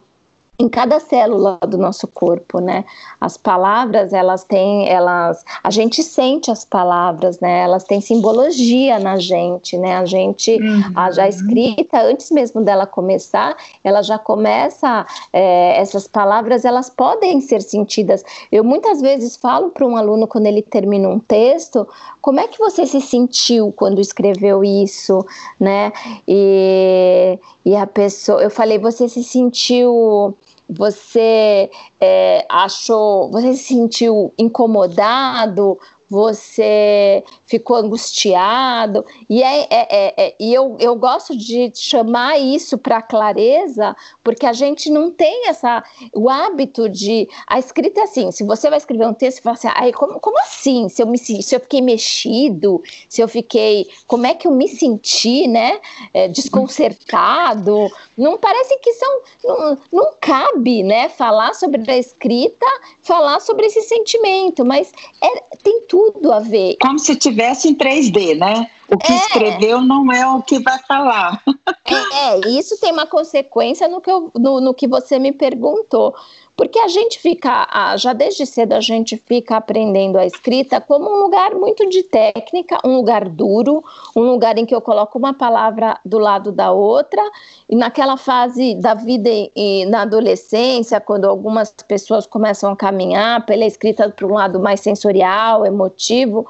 em 0.60 0.68
cada 0.68 1.00
célula 1.00 1.58
do 1.66 1.78
nosso 1.78 2.06
corpo, 2.06 2.60
né? 2.60 2.84
As 3.18 3.38
palavras, 3.38 4.12
elas 4.12 4.44
têm, 4.44 4.86
elas, 4.86 5.42
a 5.64 5.70
gente 5.70 6.02
sente 6.02 6.50
as 6.50 6.66
palavras, 6.66 7.40
né? 7.40 7.62
Elas 7.62 7.84
têm 7.84 7.98
simbologia 8.02 8.98
na 8.98 9.16
gente, 9.16 9.78
né? 9.78 9.96
A 9.96 10.04
gente, 10.04 10.52
uhum. 10.52 10.92
a 10.94 11.10
já 11.12 11.26
escrita, 11.26 12.02
antes 12.02 12.30
mesmo 12.30 12.62
dela 12.62 12.86
começar, 12.86 13.56
ela 13.82 14.02
já 14.02 14.18
começa, 14.18 15.06
é, 15.32 15.80
essas 15.80 16.06
palavras, 16.06 16.66
elas 16.66 16.90
podem 16.90 17.40
ser 17.40 17.62
sentidas. 17.62 18.22
Eu 18.52 18.62
muitas 18.62 19.00
vezes 19.00 19.36
falo 19.36 19.70
para 19.70 19.86
um 19.86 19.96
aluno, 19.96 20.26
quando 20.26 20.46
ele 20.46 20.60
termina 20.60 21.08
um 21.08 21.18
texto, 21.18 21.88
como 22.20 22.38
é 22.38 22.46
que 22.46 22.58
você 22.58 22.84
se 22.84 23.00
sentiu 23.00 23.72
quando 23.72 23.98
escreveu 23.98 24.62
isso, 24.62 25.24
né? 25.58 25.90
E, 26.28 27.38
e 27.64 27.74
a 27.74 27.86
pessoa, 27.86 28.42
eu 28.42 28.50
falei, 28.50 28.78
você 28.78 29.08
se 29.08 29.24
sentiu 29.24 30.36
você 30.70 31.70
é, 32.00 32.46
achou, 32.48 33.30
você 33.30 33.54
se 33.54 33.64
sentiu 33.64 34.32
incomodado, 34.38 35.78
você 36.08 37.24
ficou 37.50 37.76
angustiado. 37.76 39.04
E, 39.28 39.42
é, 39.42 39.62
é, 39.62 39.66
é, 39.70 40.14
é, 40.16 40.34
e 40.38 40.54
eu, 40.54 40.76
eu 40.78 40.94
gosto 40.94 41.36
de 41.36 41.72
chamar 41.74 42.38
isso 42.38 42.78
para 42.78 43.02
clareza, 43.02 43.96
porque 44.22 44.46
a 44.46 44.52
gente 44.52 44.88
não 44.88 45.10
tem 45.10 45.48
essa, 45.48 45.82
o 46.14 46.30
hábito 46.30 46.88
de. 46.88 47.28
A 47.48 47.58
escrita 47.58 48.00
é 48.00 48.04
assim: 48.04 48.30
se 48.30 48.44
você 48.44 48.70
vai 48.70 48.78
escrever 48.78 49.06
um 49.06 49.12
texto, 49.12 49.38
você 49.38 49.42
fala 49.42 49.56
assim, 49.56 49.68
Ai, 49.74 49.92
como, 49.92 50.20
como 50.20 50.38
assim? 50.38 50.88
Se 50.88 51.02
eu, 51.02 51.06
me, 51.08 51.18
se 51.18 51.54
eu 51.54 51.60
fiquei 51.60 51.80
mexido, 51.80 52.82
se 53.08 53.20
eu 53.20 53.26
fiquei. 53.26 53.88
Como 54.06 54.26
é 54.26 54.34
que 54.34 54.46
eu 54.46 54.52
me 54.52 54.68
senti, 54.68 55.48
né? 55.48 55.80
É, 56.14 56.28
desconcertado. 56.28 57.90
Não 58.16 58.38
parece 58.38 58.78
que 58.78 58.92
são. 58.92 59.20
Não, 59.42 59.78
não 59.92 60.12
cabe, 60.20 60.84
né? 60.84 61.08
Falar 61.08 61.54
sobre 61.54 61.90
a 61.90 61.98
escrita, 61.98 62.66
falar 63.02 63.40
sobre 63.40 63.66
esse 63.66 63.82
sentimento, 63.82 64.64
mas 64.64 64.92
é, 65.20 65.56
tem 65.62 65.82
tudo 65.88 66.20
tudo 66.20 66.32
a 66.32 66.38
ver. 66.38 66.76
Como 66.80 66.98
se 66.98 67.16
tivesse 67.16 67.39
em 67.68 67.74
3D, 67.74 68.36
né? 68.36 68.70
O 68.88 68.98
que 68.98 69.12
é. 69.12 69.16
escreveu 69.16 69.80
não 69.80 70.10
é 70.12 70.26
o 70.26 70.42
que 70.42 70.58
vai 70.58 70.78
falar. 70.86 71.42
É, 71.84 72.34
é, 72.34 72.48
isso 72.48 72.78
tem 72.80 72.92
uma 72.92 73.06
consequência 73.06 73.88
no 73.88 74.00
que, 74.00 74.10
eu, 74.10 74.30
no, 74.34 74.60
no 74.60 74.74
que 74.74 74.86
você 74.86 75.18
me 75.18 75.32
perguntou. 75.32 76.14
Porque 76.60 76.78
a 76.78 76.88
gente 76.88 77.18
fica, 77.18 77.96
já 77.96 78.12
desde 78.12 78.44
cedo 78.44 78.74
a 78.74 78.82
gente 78.82 79.16
fica 79.16 79.56
aprendendo 79.56 80.18
a 80.18 80.26
escrita 80.26 80.78
como 80.78 81.10
um 81.10 81.22
lugar 81.22 81.54
muito 81.54 81.88
de 81.88 82.02
técnica, 82.02 82.78
um 82.84 82.96
lugar 82.96 83.30
duro, 83.30 83.82
um 84.14 84.20
lugar 84.20 84.58
em 84.58 84.66
que 84.66 84.74
eu 84.74 84.82
coloco 84.82 85.18
uma 85.18 85.32
palavra 85.32 85.98
do 86.04 86.18
lado 86.18 86.52
da 86.52 86.70
outra. 86.70 87.22
E 87.66 87.74
naquela 87.74 88.18
fase 88.18 88.74
da 88.74 88.92
vida 88.92 89.30
e 89.56 89.86
na 89.86 90.02
adolescência, 90.02 91.00
quando 91.00 91.24
algumas 91.24 91.70
pessoas 91.88 92.26
começam 92.26 92.72
a 92.72 92.76
caminhar 92.76 93.46
pela 93.46 93.64
escrita 93.64 94.10
para 94.10 94.26
um 94.26 94.34
lado 94.34 94.60
mais 94.60 94.80
sensorial, 94.80 95.64
emotivo, 95.64 96.46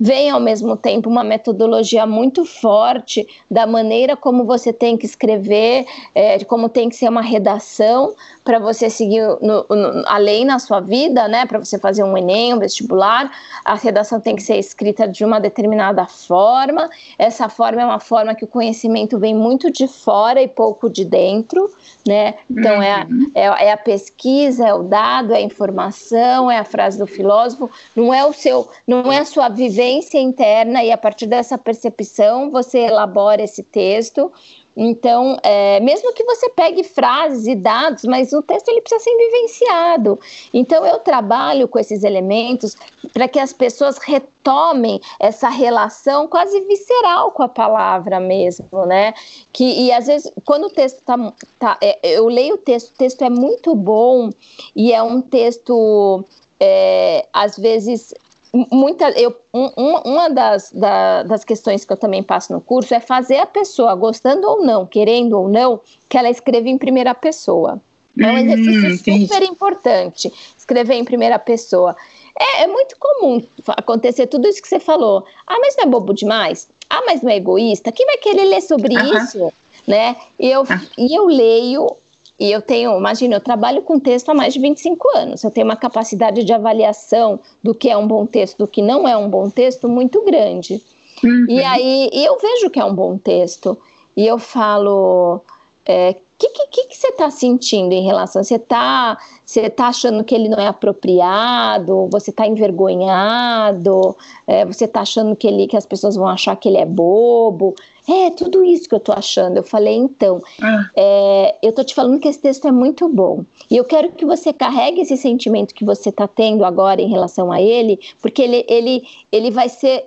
vem 0.00 0.28
ao 0.28 0.40
mesmo 0.40 0.76
tempo 0.76 1.08
uma 1.08 1.22
metodologia 1.22 2.04
muito 2.04 2.44
forte 2.44 3.28
da 3.48 3.64
maneira 3.64 4.16
como 4.16 4.44
você 4.44 4.72
tem 4.72 4.96
que 4.96 5.06
escrever, 5.06 5.86
é, 6.16 6.42
como 6.46 6.68
tem 6.68 6.88
que 6.88 6.96
ser 6.96 7.08
uma 7.08 7.22
redação 7.22 8.16
para 8.44 8.58
você 8.58 8.90
seguir 8.90 9.22
no, 9.40 9.51
no, 9.52 10.02
a 10.06 10.18
lei 10.18 10.44
na 10.44 10.58
sua 10.58 10.80
vida, 10.80 11.28
né? 11.28 11.46
Para 11.46 11.58
você 11.58 11.78
fazer 11.78 12.02
um 12.02 12.16
Enem, 12.16 12.54
um 12.54 12.58
vestibular, 12.58 13.30
a 13.64 13.74
redação 13.74 14.20
tem 14.20 14.34
que 14.34 14.42
ser 14.42 14.56
escrita 14.56 15.06
de 15.06 15.24
uma 15.24 15.40
determinada 15.40 16.06
forma. 16.06 16.90
Essa 17.18 17.48
forma 17.48 17.82
é 17.82 17.84
uma 17.84 18.00
forma 18.00 18.34
que 18.34 18.44
o 18.44 18.48
conhecimento 18.48 19.18
vem 19.18 19.34
muito 19.34 19.70
de 19.70 19.86
fora 19.86 20.42
e 20.42 20.48
pouco 20.48 20.90
de 20.90 21.04
dentro, 21.04 21.70
né? 22.06 22.34
Então 22.50 22.82
é, 22.82 23.06
uhum. 23.08 23.30
é, 23.34 23.44
é, 23.66 23.72
a 23.72 23.76
pesquisa, 23.76 24.66
é 24.66 24.74
o 24.74 24.82
dado, 24.82 25.32
é 25.32 25.36
a 25.36 25.42
informação, 25.42 26.50
é 26.50 26.58
a 26.58 26.64
frase 26.64 26.98
do 26.98 27.06
filósofo, 27.06 27.70
não 27.94 28.12
é 28.12 28.24
o 28.24 28.32
seu, 28.32 28.68
não 28.86 29.12
é 29.12 29.18
a 29.18 29.24
sua 29.24 29.48
vivência 29.48 30.18
interna 30.18 30.82
e 30.82 30.90
a 30.90 30.98
partir 30.98 31.26
dessa 31.26 31.56
percepção 31.56 32.50
você 32.50 32.80
elabora 32.80 33.42
esse 33.42 33.62
texto. 33.62 34.32
Então, 34.76 35.36
é, 35.42 35.80
mesmo 35.80 36.12
que 36.14 36.24
você 36.24 36.48
pegue 36.48 36.82
frases 36.82 37.46
e 37.46 37.54
dados, 37.54 38.04
mas 38.04 38.32
o 38.32 38.42
texto 38.42 38.68
ele 38.68 38.80
precisa 38.80 39.02
ser 39.02 39.16
vivenciado. 39.16 40.18
Então, 40.52 40.84
eu 40.86 40.98
trabalho 40.98 41.68
com 41.68 41.78
esses 41.78 42.02
elementos 42.02 42.76
para 43.12 43.28
que 43.28 43.38
as 43.38 43.52
pessoas 43.52 43.98
retomem 43.98 45.00
essa 45.20 45.48
relação 45.48 46.26
quase 46.26 46.58
visceral 46.60 47.32
com 47.32 47.42
a 47.42 47.48
palavra 47.48 48.18
mesmo, 48.18 48.86
né? 48.86 49.12
Que, 49.52 49.64
e 49.64 49.92
às 49.92 50.06
vezes, 50.06 50.32
quando 50.44 50.66
o 50.66 50.70
texto 50.70 50.98
está. 50.98 51.32
Tá, 51.58 51.78
é, 51.80 51.98
eu 52.02 52.26
leio 52.26 52.54
o 52.54 52.58
texto, 52.58 52.90
o 52.90 52.94
texto 52.94 53.22
é 53.22 53.30
muito 53.30 53.74
bom 53.74 54.30
e 54.74 54.92
é 54.92 55.02
um 55.02 55.20
texto. 55.20 56.24
É, 56.64 57.26
às 57.32 57.58
vezes 57.58 58.14
muita, 58.52 59.10
eu, 59.10 59.34
um, 59.52 59.68
uma 60.04 60.28
das, 60.28 60.70
da, 60.72 61.22
das 61.22 61.44
questões 61.44 61.84
que 61.84 61.92
eu 61.92 61.96
também 61.96 62.22
passo 62.22 62.52
no 62.52 62.60
curso 62.60 62.94
é 62.94 63.00
fazer 63.00 63.38
a 63.38 63.46
pessoa, 63.46 63.94
gostando 63.94 64.46
ou 64.46 64.62
não, 64.62 64.86
querendo 64.86 65.38
ou 65.38 65.48
não, 65.48 65.80
que 66.08 66.18
ela 66.18 66.28
escreva 66.28 66.68
em 66.68 66.76
primeira 66.76 67.14
pessoa. 67.14 67.80
É 68.18 68.26
um 68.26 68.36
exercício 68.36 69.14
hum, 69.14 69.20
super 69.26 69.42
importante, 69.42 70.32
escrever 70.56 70.94
em 70.94 71.04
primeira 71.04 71.38
pessoa. 71.38 71.96
É, 72.38 72.64
é, 72.64 72.66
muito 72.66 72.96
comum 72.98 73.42
acontecer 73.68 74.26
tudo 74.26 74.48
isso 74.48 74.60
que 74.60 74.68
você 74.68 74.80
falou. 74.80 75.24
Ah, 75.46 75.58
mas 75.58 75.76
não 75.76 75.84
é 75.84 75.86
bobo 75.86 76.12
demais? 76.12 76.68
Ah, 76.90 77.02
mas 77.06 77.22
não 77.22 77.30
é 77.30 77.36
egoísta? 77.36 77.90
Quem 77.90 78.04
vai 78.04 78.18
querer 78.18 78.44
ler 78.44 78.60
sobre 78.60 78.94
uh 78.94 79.00
-huh. 79.00 79.24
isso? 79.24 79.52
Né? 79.86 80.16
E 80.38 80.50
eu, 80.50 80.62
-huh. 80.62 80.88
e 80.98 81.14
eu 81.14 81.26
leio 81.26 81.96
e 82.42 82.50
eu 82.50 82.60
tenho, 82.60 82.98
imagina, 82.98 83.36
eu 83.36 83.40
trabalho 83.40 83.82
com 83.82 84.00
texto 84.00 84.28
há 84.28 84.34
mais 84.34 84.52
de 84.52 84.58
25 84.58 85.16
anos. 85.16 85.44
Eu 85.44 85.50
tenho 85.52 85.64
uma 85.64 85.76
capacidade 85.76 86.42
de 86.42 86.52
avaliação 86.52 87.38
do 87.62 87.72
que 87.72 87.88
é 87.88 87.96
um 87.96 88.04
bom 88.04 88.26
texto, 88.26 88.58
do 88.58 88.66
que 88.66 88.82
não 88.82 89.06
é 89.06 89.16
um 89.16 89.30
bom 89.30 89.48
texto 89.48 89.88
muito 89.88 90.24
grande. 90.24 90.82
Uhum. 91.22 91.46
E 91.48 91.62
aí 91.62 92.10
e 92.12 92.24
eu 92.24 92.36
vejo 92.40 92.68
que 92.68 92.80
é 92.80 92.84
um 92.84 92.92
bom 92.92 93.16
texto. 93.16 93.78
E 94.16 94.26
eu 94.26 94.38
falo, 94.38 95.40
é, 95.86 96.16
que, 96.36 96.48
que, 96.48 96.88
que, 96.88 96.96
você 96.96 97.10
está 97.10 97.30
sentindo 97.30 97.92
em 97.92 98.02
relação? 98.02 98.42
Você 98.42 98.56
está 98.56 99.16
você 99.44 99.70
tá 99.70 99.86
achando 99.86 100.24
que 100.24 100.34
ele 100.34 100.48
não 100.48 100.58
é 100.58 100.66
apropriado? 100.66 102.08
Você 102.10 102.30
está 102.30 102.44
envergonhado? 102.44 104.16
É, 104.48 104.64
você 104.64 104.86
está 104.86 105.02
achando 105.02 105.36
que, 105.36 105.46
ele, 105.46 105.68
que 105.68 105.76
as 105.76 105.86
pessoas 105.86 106.16
vão 106.16 106.26
achar 106.26 106.56
que 106.56 106.68
ele 106.68 106.78
é 106.78 106.86
bobo? 106.86 107.76
É, 108.08 108.30
tudo 108.30 108.64
isso 108.64 108.88
que 108.88 108.94
eu 108.94 108.98
estou 108.98 109.14
achando. 109.14 109.58
Eu 109.58 109.62
falei, 109.62 109.94
então, 109.94 110.42
ah. 110.60 110.88
é, 110.96 111.56
eu 111.62 111.70
estou 111.70 111.84
te 111.84 111.94
falando 111.94 112.18
que 112.18 112.28
esse 112.28 112.40
texto 112.40 112.66
é 112.66 112.72
muito 112.72 113.08
bom. 113.08 113.44
E 113.70 113.76
eu 113.76 113.84
quero 113.84 114.10
que 114.12 114.24
você 114.24 114.52
carregue 114.52 115.00
esse 115.00 115.16
sentimento 115.16 115.74
que 115.74 115.84
você 115.84 116.08
está 116.08 116.26
tendo 116.26 116.64
agora 116.64 117.00
em 117.00 117.08
relação 117.08 117.52
a 117.52 117.60
ele, 117.60 118.00
porque 118.20 118.42
ele, 118.42 118.64
ele, 118.68 119.02
ele 119.30 119.50
vai 119.50 119.68
ser. 119.68 120.06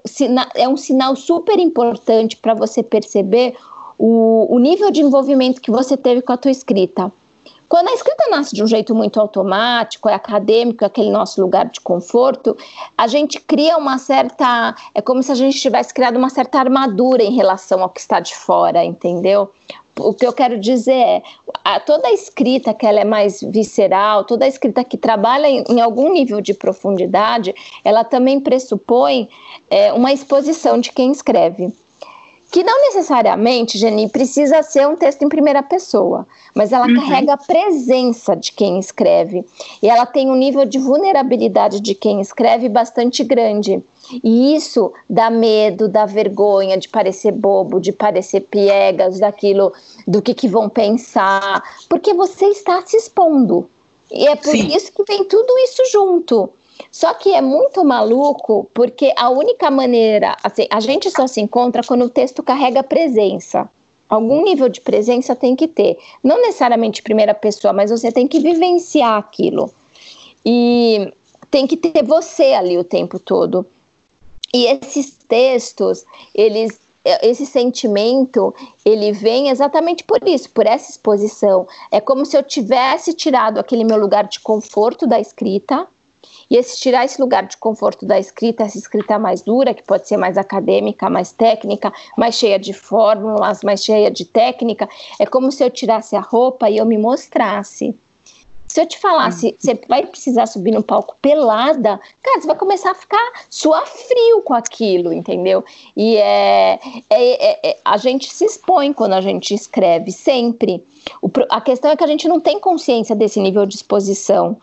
É 0.56 0.68
um 0.68 0.78
sinal 0.78 1.16
super 1.16 1.58
importante 1.58 2.36
para 2.36 2.54
você 2.54 2.84
perceber 2.84 3.56
o, 3.98 4.54
o 4.54 4.60
nível 4.60 4.92
de 4.92 5.02
envolvimento 5.02 5.62
que 5.62 5.72
você 5.72 5.96
teve 5.96 6.22
com 6.22 6.34
a 6.34 6.38
tua 6.38 6.52
escrita. 6.52 7.12
Quando 7.68 7.90
a 7.90 7.94
escrita 7.94 8.28
nasce 8.30 8.56
de 8.56 8.64
um 8.64 8.68
jeito 8.68 8.94
muito 8.94 9.20
automático, 9.20 10.08
é 10.08 10.14
acadêmico, 10.14 10.84
é 10.84 10.88
aquele 10.88 11.10
nosso 11.10 11.42
lugar 11.42 11.66
de 11.66 11.82
conforto, 11.82 12.56
a 12.98 13.08
gente 13.08 13.40
cria 13.40 13.78
uma 13.78 13.98
certa. 13.98 14.76
É 14.94 15.02
como 15.02 15.24
se 15.24 15.32
a 15.32 15.36
gente 15.36 15.60
tivesse 15.60 15.94
criado 15.94 16.18
uma 16.18 16.30
certa 16.30 16.60
armadura 16.60 17.24
em 17.24 17.34
relação 17.34 17.82
ao 17.82 17.90
que 17.90 18.00
está 18.00 18.20
de 18.20 18.36
fora, 18.36 18.84
entendeu? 18.84 19.52
O 19.98 20.14
que 20.14 20.28
eu 20.28 20.34
quero 20.34 20.60
dizer 20.60 20.92
é, 20.92 21.24
a, 21.64 21.80
toda 21.80 22.10
a 22.10 22.12
escrita 22.12 22.74
que 22.74 22.86
ela 22.86 23.00
é 23.00 23.06
mais 23.06 23.42
visceral, 23.42 24.26
toda 24.26 24.44
a 24.44 24.48
escrita 24.48 24.84
que 24.84 24.98
trabalha 24.98 25.48
em, 25.48 25.64
em 25.70 25.80
algum 25.80 26.12
nível 26.12 26.42
de 26.42 26.54
profundidade, 26.54 27.56
ela 27.84 28.04
também 28.04 28.42
pressupõe 28.42 29.30
é, 29.70 29.94
uma 29.94 30.12
exposição 30.12 30.80
de 30.80 30.92
quem 30.92 31.12
escreve 31.12 31.74
que 32.52 32.64
não 32.64 32.82
necessariamente, 32.84 33.78
Jenny, 33.78 34.08
precisa 34.08 34.64
ser 34.64 34.88
um 34.88 34.96
texto 34.96 35.24
em 35.24 35.30
primeira 35.30 35.62
pessoa, 35.62 36.26
mas 36.54 36.72
ela 36.72 36.88
uhum. 36.88 36.96
carrega 36.96 37.34
a 37.34 37.38
presença 37.38 38.36
de 38.36 38.52
quem 38.52 38.80
escreve 38.80 39.46
e 39.82 39.90
ela 39.90 40.06
tem 40.06 40.30
um 40.30 40.36
nível 40.36 40.66
de 40.66 40.78
vulnerabilidade 40.78 41.80
de 41.80 41.94
quem 41.94 42.22
escreve 42.22 42.70
bastante 42.70 43.24
grande. 43.24 43.84
E 44.24 44.56
isso 44.56 44.94
dá 45.10 45.30
medo, 45.30 45.88
dá 45.88 46.06
vergonha 46.06 46.78
de 46.78 46.88
parecer 46.88 47.32
bobo, 47.32 47.80
de 47.80 47.92
parecer 47.92 48.42
piegas, 48.42 49.20
daquilo, 49.20 49.74
do 50.08 50.22
que, 50.22 50.34
que 50.34 50.48
vão 50.48 50.70
pensar, 50.70 51.64
porque 51.90 52.14
você 52.14 52.46
está 52.48 52.82
se 52.86 52.96
expondo. 52.98 53.68
E 54.12 54.28
é 54.28 54.36
por 54.36 54.52
Sim. 54.52 54.68
isso 54.68 54.92
que 54.94 55.04
vem 55.04 55.24
tudo 55.24 55.58
isso 55.60 55.82
junto. 55.92 56.52
Só 56.92 57.14
que 57.14 57.34
é 57.34 57.42
muito 57.42 57.84
maluco, 57.84 58.70
porque 58.74 59.14
a 59.18 59.30
única 59.30 59.70
maneira, 59.70 60.36
assim, 60.44 60.68
a 60.70 60.80
gente 60.80 61.10
só 61.12 61.28
se 61.28 61.42
encontra 61.42 61.84
quando 61.84 62.06
o 62.06 62.10
texto 62.10 62.42
carrega 62.42 62.84
presença. 62.84 63.70
Algum 64.08 64.44
nível 64.44 64.70
de 64.70 64.82
presença 64.82 65.36
tem 65.36 65.56
que 65.56 65.68
ter. 65.68 65.98
Não 66.24 66.42
necessariamente 66.42 67.02
primeira 67.02 67.34
pessoa, 67.34 67.74
mas 67.74 67.90
você 67.90 68.12
tem 68.12 68.28
que 68.28 68.40
vivenciar 68.40 69.18
aquilo. 69.18 69.74
E 70.46 71.12
tem 71.50 71.66
que 71.66 71.76
ter 71.76 72.04
você 72.04 72.54
ali 72.54 72.78
o 72.78 72.84
tempo 72.84 73.18
todo. 73.18 73.66
E 74.54 74.68
esses 74.68 75.18
textos, 75.28 76.06
eles 76.34 76.80
esse 77.22 77.46
sentimento 77.46 78.54
ele 78.84 79.12
vem 79.12 79.50
exatamente 79.50 80.04
por 80.04 80.28
isso, 80.28 80.50
por 80.50 80.66
essa 80.66 80.90
exposição. 80.90 81.68
É 81.92 82.02
como 82.02 82.26
se 82.26 82.36
eu 82.36 82.42
tivesse 82.42 83.14
tirado 83.14 83.60
aquele 83.60 83.84
meu 83.84 83.98
lugar 83.98 84.24
de 84.24 84.40
conforto 84.40 85.06
da 85.06 85.20
escrita 85.20 85.88
e 86.50 86.58
esse 86.58 86.80
tirar 86.80 87.06
esse 87.06 87.20
lugar 87.20 87.48
de 87.48 87.58
conforto 87.58 88.06
da 88.06 88.20
escrita, 88.20 88.64
essa 88.64 88.78
escrita 88.78 89.18
mais 89.18 89.42
dura, 89.42 89.74
que 89.74 89.84
pode 89.84 90.08
ser 90.08 90.18
mais 90.18 90.38
acadêmica, 90.38 91.10
mais 91.10 91.32
técnica, 91.32 91.92
mais 92.18 92.36
cheia 92.36 92.60
de 92.60 92.74
fórmulas, 92.74 93.64
mais 93.64 93.84
cheia 93.84 94.12
de 94.12 94.26
técnica, 94.26 94.88
é 95.20 95.26
como 95.26 95.52
se 95.52 95.64
eu 95.64 95.70
tirasse 95.70 96.16
a 96.16 96.22
roupa 96.22 96.70
e 96.70 96.78
eu 96.78 96.86
me 96.86 96.98
mostrasse. 96.98 97.96
Se 98.68 98.82
eu 98.82 98.86
te 98.86 99.00
falasse, 99.00 99.48
uhum. 99.48 99.54
você 99.58 99.80
vai 99.88 100.06
precisar 100.06 100.48
subir 100.48 100.72
no 100.72 100.84
palco 100.84 101.16
pelada, 101.22 101.98
cara, 102.22 102.42
você 102.42 102.48
vai 102.48 102.58
começar 102.58 102.92
a 102.92 102.96
ficar 102.96 103.46
suar 103.50 103.88
frio 103.88 104.42
com 104.42 104.54
aquilo, 104.54 105.14
entendeu? 105.14 105.64
E 105.96 106.18
é, 106.18 106.80
é, 107.10 107.52
é, 107.52 107.70
é 107.70 107.78
a 107.86 107.96
gente 107.96 108.34
se 108.34 108.44
expõe 108.44 108.92
quando 108.92 109.14
a 109.14 109.22
gente 109.22 109.54
escreve, 109.54 110.12
sempre. 110.12 110.84
O, 111.22 111.30
a 111.50 111.62
questão 111.62 111.92
é 111.92 111.96
que 111.96 112.04
a 112.04 112.08
gente 112.08 112.28
não 112.28 112.42
tem 112.42 112.60
consciência 112.60 113.16
desse 113.16 113.40
nível 113.40 113.66
de 113.66 113.76
exposição. 113.76 114.58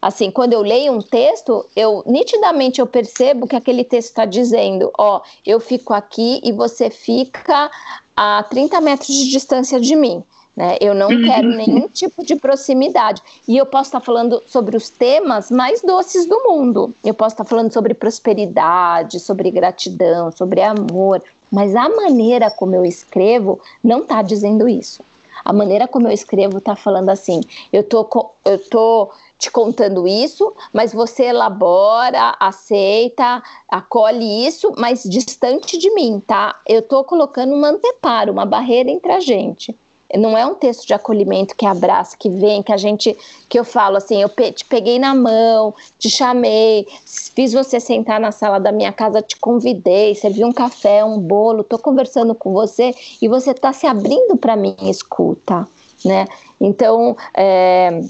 Assim, 0.00 0.30
quando 0.30 0.54
eu 0.54 0.62
leio 0.62 0.92
um 0.92 1.02
texto, 1.02 1.66
eu 1.76 2.02
nitidamente 2.06 2.80
eu 2.80 2.86
percebo 2.86 3.46
que 3.46 3.54
aquele 3.54 3.84
texto 3.84 4.08
está 4.08 4.24
dizendo, 4.24 4.90
ó, 4.96 5.20
eu 5.44 5.60
fico 5.60 5.92
aqui 5.92 6.40
e 6.42 6.52
você 6.52 6.88
fica 6.88 7.70
a 8.16 8.42
30 8.44 8.80
metros 8.80 9.08
de 9.08 9.30
distância 9.30 9.78
de 9.78 9.94
mim. 9.94 10.24
Né? 10.56 10.76
Eu 10.80 10.94
não 10.94 11.08
uhum. 11.08 11.22
quero 11.24 11.48
nenhum 11.48 11.88
tipo 11.92 12.24
de 12.24 12.34
proximidade. 12.36 13.22
E 13.46 13.56
eu 13.56 13.66
posso 13.66 13.88
estar 13.88 14.00
falando 14.00 14.42
sobre 14.46 14.76
os 14.76 14.88
temas 14.88 15.50
mais 15.50 15.82
doces 15.82 16.26
do 16.26 16.38
mundo. 16.44 16.94
Eu 17.04 17.14
posso 17.14 17.34
estar 17.34 17.44
falando 17.44 17.72
sobre 17.72 17.94
prosperidade, 17.94 19.20
sobre 19.20 19.50
gratidão, 19.50 20.32
sobre 20.32 20.62
amor. 20.62 21.22
Mas 21.50 21.74
a 21.76 21.88
maneira 21.88 22.50
como 22.50 22.74
eu 22.74 22.84
escrevo 22.84 23.60
não 23.82 24.00
está 24.00 24.22
dizendo 24.22 24.68
isso. 24.68 25.02
A 25.44 25.52
maneira 25.52 25.88
como 25.88 26.06
eu 26.06 26.12
escrevo 26.12 26.58
está 26.58 26.76
falando 26.76 27.08
assim: 27.08 27.40
eu 27.72 27.82
tô, 27.82 28.06
eu 28.44 28.58
tô 28.68 29.10
te 29.40 29.50
contando 29.50 30.06
isso, 30.06 30.52
mas 30.70 30.92
você 30.92 31.24
elabora, 31.24 32.36
aceita, 32.38 33.42
acolhe 33.66 34.46
isso, 34.46 34.72
mas 34.76 35.02
distante 35.02 35.78
de 35.78 35.92
mim, 35.94 36.22
tá? 36.24 36.60
Eu 36.68 36.82
tô 36.82 37.02
colocando 37.02 37.54
um 37.54 37.64
anteparo, 37.64 38.32
uma 38.32 38.44
barreira 38.44 38.90
entre 38.90 39.10
a 39.10 39.18
gente. 39.18 39.74
Não 40.14 40.36
é 40.36 40.44
um 40.44 40.54
texto 40.54 40.86
de 40.86 40.92
acolhimento 40.92 41.54
que 41.56 41.64
abraça, 41.64 42.16
que 42.18 42.28
vem, 42.28 42.62
que 42.62 42.72
a 42.72 42.76
gente, 42.76 43.16
que 43.48 43.58
eu 43.58 43.64
falo 43.64 43.96
assim, 43.96 44.20
eu 44.20 44.28
te 44.28 44.64
peguei 44.64 44.98
na 44.98 45.14
mão, 45.14 45.72
te 45.98 46.10
chamei, 46.10 46.86
fiz 47.06 47.52
você 47.52 47.80
sentar 47.80 48.20
na 48.20 48.32
sala 48.32 48.58
da 48.58 48.72
minha 48.72 48.92
casa, 48.92 49.22
te 49.22 49.36
convidei, 49.36 50.14
servi 50.16 50.44
um 50.44 50.52
café, 50.52 51.02
um 51.04 51.18
bolo, 51.18 51.62
tô 51.62 51.78
conversando 51.78 52.34
com 52.34 52.52
você 52.52 52.92
e 53.22 53.28
você 53.28 53.54
tá 53.54 53.72
se 53.72 53.86
abrindo 53.86 54.36
para 54.36 54.56
mim 54.56 54.76
escuta, 54.82 55.66
né? 56.04 56.26
Então, 56.60 57.16
é, 57.32 58.02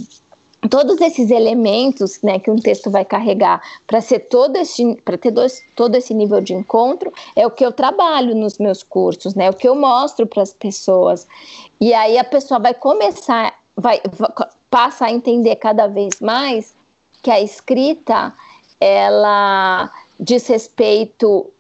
todos 0.69 1.01
esses 1.01 1.31
elementos 1.31 2.21
né, 2.23 2.39
que 2.39 2.51
um 2.51 2.57
texto 2.57 2.91
vai 2.91 3.05
carregar 3.05 3.63
para 3.87 4.01
ser 4.01 4.21
todo 4.21 4.57
esse 4.57 4.95
para 5.05 5.17
ter 5.17 5.31
dois, 5.31 5.63
todo 5.75 5.95
esse 5.95 6.13
nível 6.13 6.41
de 6.41 6.53
encontro 6.53 7.13
é 7.35 7.47
o 7.47 7.51
que 7.51 7.65
eu 7.65 7.73
trabalho 7.73 8.35
nos 8.35 8.59
meus 8.59 8.83
cursos 8.83 9.35
né 9.35 9.47
é 9.47 9.51
o 9.51 9.55
que 9.55 9.69
eu 9.69 9.75
mostro 9.75 10.27
para 10.27 10.43
as 10.43 10.53
pessoas. 10.53 11.27
E 11.81 11.95
aí 11.95 12.19
a 12.19 12.25
pessoa 12.25 12.61
vai 12.61 12.75
começar 12.75 13.55
vai, 13.77 14.01
vai 14.13 14.31
passa 14.69 15.07
a 15.07 15.11
entender 15.11 15.57
cada 15.57 15.87
vez 15.87 16.21
mais 16.21 16.75
que 17.23 17.31
a 17.31 17.41
escrita 17.41 18.33
ela 18.79 19.91
diz 20.19 20.47
respeito 20.47 21.51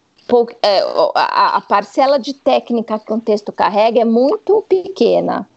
é, 0.62 0.80
a 1.14 1.60
parcela 1.68 2.16
de 2.16 2.32
técnica 2.32 3.00
que 3.00 3.12
um 3.12 3.18
texto 3.18 3.50
carrega 3.50 4.00
é 4.00 4.04
muito 4.04 4.62
pequena 4.68 5.48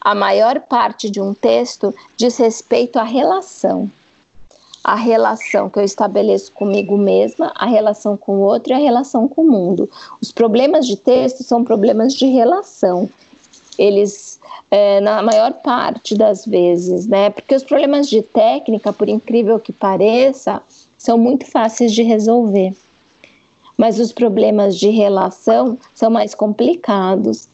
a 0.00 0.14
maior 0.14 0.60
parte 0.60 1.10
de 1.10 1.20
um 1.20 1.34
texto 1.34 1.94
diz 2.16 2.38
respeito 2.38 2.98
à 2.98 3.02
relação. 3.02 3.90
A 4.82 4.94
relação 4.94 5.68
que 5.68 5.78
eu 5.78 5.84
estabeleço 5.84 6.52
comigo 6.52 6.96
mesma, 6.96 7.52
a 7.54 7.66
relação 7.66 8.16
com 8.16 8.36
o 8.36 8.40
outro 8.40 8.72
e 8.72 8.74
a 8.74 8.78
relação 8.78 9.28
com 9.28 9.42
o 9.42 9.50
mundo. 9.50 9.90
Os 10.20 10.32
problemas 10.32 10.86
de 10.86 10.96
texto 10.96 11.44
são 11.44 11.62
problemas 11.62 12.14
de 12.14 12.24
relação. 12.26 13.10
Eles, 13.78 14.40
é, 14.70 15.00
na 15.00 15.22
maior 15.22 15.52
parte 15.52 16.14
das 16.14 16.46
vezes, 16.46 17.06
né? 17.06 17.28
Porque 17.28 17.54
os 17.54 17.62
problemas 17.62 18.08
de 18.08 18.22
técnica, 18.22 18.92
por 18.92 19.08
incrível 19.08 19.60
que 19.60 19.72
pareça, 19.72 20.62
são 20.96 21.18
muito 21.18 21.44
fáceis 21.44 21.92
de 21.92 22.02
resolver. 22.02 22.74
Mas 23.76 23.98
os 23.98 24.12
problemas 24.12 24.78
de 24.78 24.88
relação 24.88 25.78
são 25.94 26.10
mais 26.10 26.34
complicados 26.34 27.49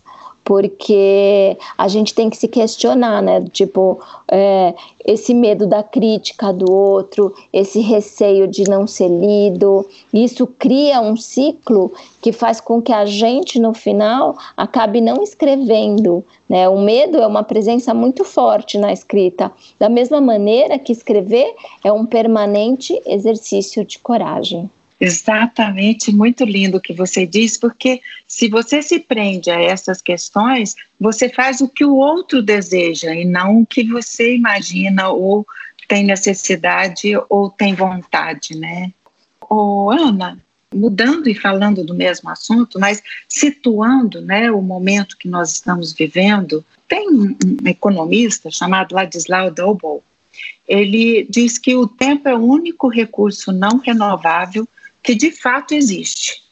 porque 0.47 1.59
a 1.77 1.89
gente 1.89 2.15
tem 2.15 2.31
que 2.31 2.37
se 2.37 2.47
questionar, 2.47 3.21
né? 3.21 3.43
Tipo, 3.51 3.99
é, 4.31 4.75
esse 5.05 5.35
medo 5.35 5.67
da 5.67 5.83
crítica 5.83 6.53
do 6.53 6.71
outro, 6.71 7.35
esse 7.53 7.81
receio 7.81 8.47
de 8.47 8.63
não 8.63 8.87
ser 8.87 9.09
lido, 9.09 9.85
isso 10.15 10.47
cria 10.47 11.01
um 11.01 11.17
ciclo 11.17 11.93
que 12.23 12.31
faz 12.31 12.61
com 12.61 12.81
que 12.81 12.93
a 12.93 13.05
gente, 13.05 13.59
no 13.59 13.75
final, 13.75 14.37
acabe 14.57 15.01
não 15.01 15.21
escrevendo, 15.21 16.25
né? 16.49 16.69
O 16.69 16.81
medo 16.81 17.19
é 17.19 17.27
uma 17.27 17.43
presença 17.43 17.93
muito 17.93 18.25
forte 18.25 18.79
na 18.79 18.93
escrita, 18.93 19.51
da 19.81 19.89
mesma 19.89 20.21
maneira 20.21 20.79
que 20.79 20.93
escrever 20.93 21.53
é 21.83 21.91
um 21.91 22.07
permanente 22.07 23.03
exercício 23.05 23.85
de 23.85 23.99
coragem. 23.99 24.71
Exatamente, 24.99 26.11
muito 26.11 26.45
lindo 26.45 26.79
o 26.79 26.81
que 26.81 26.95
você 26.95 27.27
diz, 27.27 27.59
porque 27.59 28.01
se 28.27 28.49
você 28.49 28.81
se 28.81 28.99
prende 28.99 29.51
a 29.51 29.61
essas 29.61 30.01
questões, 30.01 30.75
você 30.99 31.29
faz 31.29 31.61
o 31.61 31.69
que 31.69 31.85
o 31.85 31.97
outro 31.97 32.43
deseja 32.43 33.15
e 33.15 33.25
não 33.25 33.61
o 33.61 33.67
que 33.67 33.85
você 33.85 34.35
imagina 34.35 35.11
ou 35.11 35.47
tem 35.87 36.05
necessidade 36.05 37.13
ou 37.29 37.51
tem 37.51 37.75
vontade, 37.75 38.57
né? 38.57 38.93
Ô, 39.49 39.91
Ana, 39.91 40.39
mudando 40.75 41.29
e 41.29 41.35
falando 41.35 41.85
do 41.85 41.95
mesmo 41.95 42.29
assunto, 42.29 42.81
mas 42.81 43.03
situando 43.29 44.21
né, 44.21 44.51
o 44.51 44.61
momento 44.61 45.17
que 45.17 45.29
nós 45.29 45.53
estamos 45.53 45.93
vivendo, 45.93 46.65
tem 46.89 47.09
um 47.09 47.37
economista 47.67 48.51
chamado 48.51 48.95
Ladislau 48.95 49.51
Dobol, 49.51 50.03
ele 50.67 51.27
diz 51.31 51.59
que 51.59 51.77
o 51.77 51.87
tempo 51.87 52.29
é 52.29 52.35
o 52.35 52.43
único 52.43 52.89
recurso 52.89 53.53
não 53.53 53.79
renovável 53.79 54.67
que 55.07 55.15
de 55.15 55.31
fato 55.31 55.73
existe. 55.73 56.43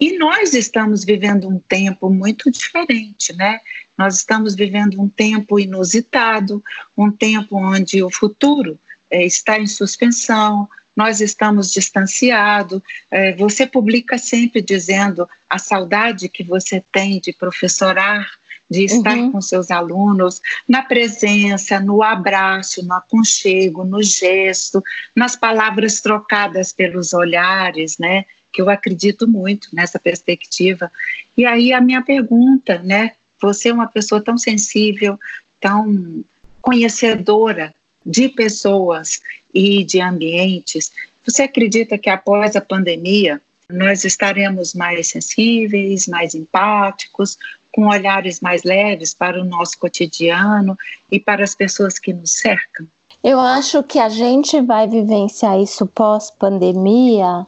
E 0.00 0.16
nós 0.16 0.54
estamos 0.54 1.04
vivendo 1.04 1.46
um 1.46 1.58
tempo 1.58 2.08
muito 2.08 2.50
diferente, 2.50 3.34
né? 3.34 3.60
Nós 3.96 4.16
estamos 4.16 4.54
vivendo 4.54 5.00
um 5.00 5.10
tempo 5.10 5.60
inusitado, 5.60 6.64
um 6.96 7.12
tempo 7.12 7.56
onde 7.56 8.02
o 8.02 8.10
futuro 8.10 8.80
é, 9.10 9.26
está 9.26 9.60
em 9.60 9.66
suspensão, 9.66 10.66
nós 10.96 11.20
estamos 11.20 11.70
distanciados. 11.70 12.80
É, 13.10 13.34
você 13.36 13.66
publica 13.66 14.16
sempre 14.16 14.62
dizendo 14.62 15.28
a 15.48 15.58
saudade 15.58 16.30
que 16.30 16.42
você 16.42 16.82
tem 16.90 17.20
de 17.20 17.30
professorar, 17.30 18.26
de 18.72 18.84
estar 18.86 19.18
uhum. 19.18 19.32
com 19.32 19.42
seus 19.42 19.70
alunos, 19.70 20.40
na 20.66 20.80
presença, 20.80 21.78
no 21.78 22.02
abraço, 22.02 22.82
no 22.82 22.94
aconchego, 22.94 23.84
no 23.84 24.02
gesto, 24.02 24.82
nas 25.14 25.36
palavras 25.36 26.00
trocadas 26.00 26.72
pelos 26.72 27.12
olhares, 27.12 27.98
né? 27.98 28.24
Que 28.50 28.62
eu 28.62 28.70
acredito 28.70 29.28
muito 29.28 29.68
nessa 29.74 29.98
perspectiva. 29.98 30.90
E 31.36 31.44
aí 31.44 31.70
a 31.74 31.82
minha 31.82 32.00
pergunta, 32.00 32.78
né? 32.78 33.12
Você 33.42 33.68
é 33.68 33.74
uma 33.74 33.88
pessoa 33.88 34.24
tão 34.24 34.38
sensível, 34.38 35.20
tão 35.60 36.24
conhecedora 36.62 37.74
de 38.06 38.30
pessoas 38.30 39.20
e 39.52 39.84
de 39.84 40.00
ambientes. 40.00 40.92
Você 41.26 41.42
acredita 41.42 41.98
que 41.98 42.08
após 42.08 42.56
a 42.56 42.60
pandemia 42.62 43.38
nós 43.68 44.04
estaremos 44.04 44.72
mais 44.72 45.08
sensíveis, 45.08 46.08
mais 46.08 46.34
empáticos, 46.34 47.36
com 47.72 47.88
olhares 47.88 48.40
mais 48.40 48.62
leves 48.62 49.14
para 49.14 49.40
o 49.40 49.44
nosso 49.44 49.78
cotidiano 49.78 50.76
e 51.10 51.18
para 51.18 51.42
as 51.42 51.54
pessoas 51.54 51.98
que 51.98 52.12
nos 52.12 52.32
cercam? 52.32 52.86
Eu 53.22 53.38
acho 53.38 53.82
que 53.84 53.98
a 53.98 54.08
gente 54.08 54.60
vai 54.60 54.86
vivenciar 54.86 55.58
isso 55.58 55.86
pós-pandemia 55.86 57.46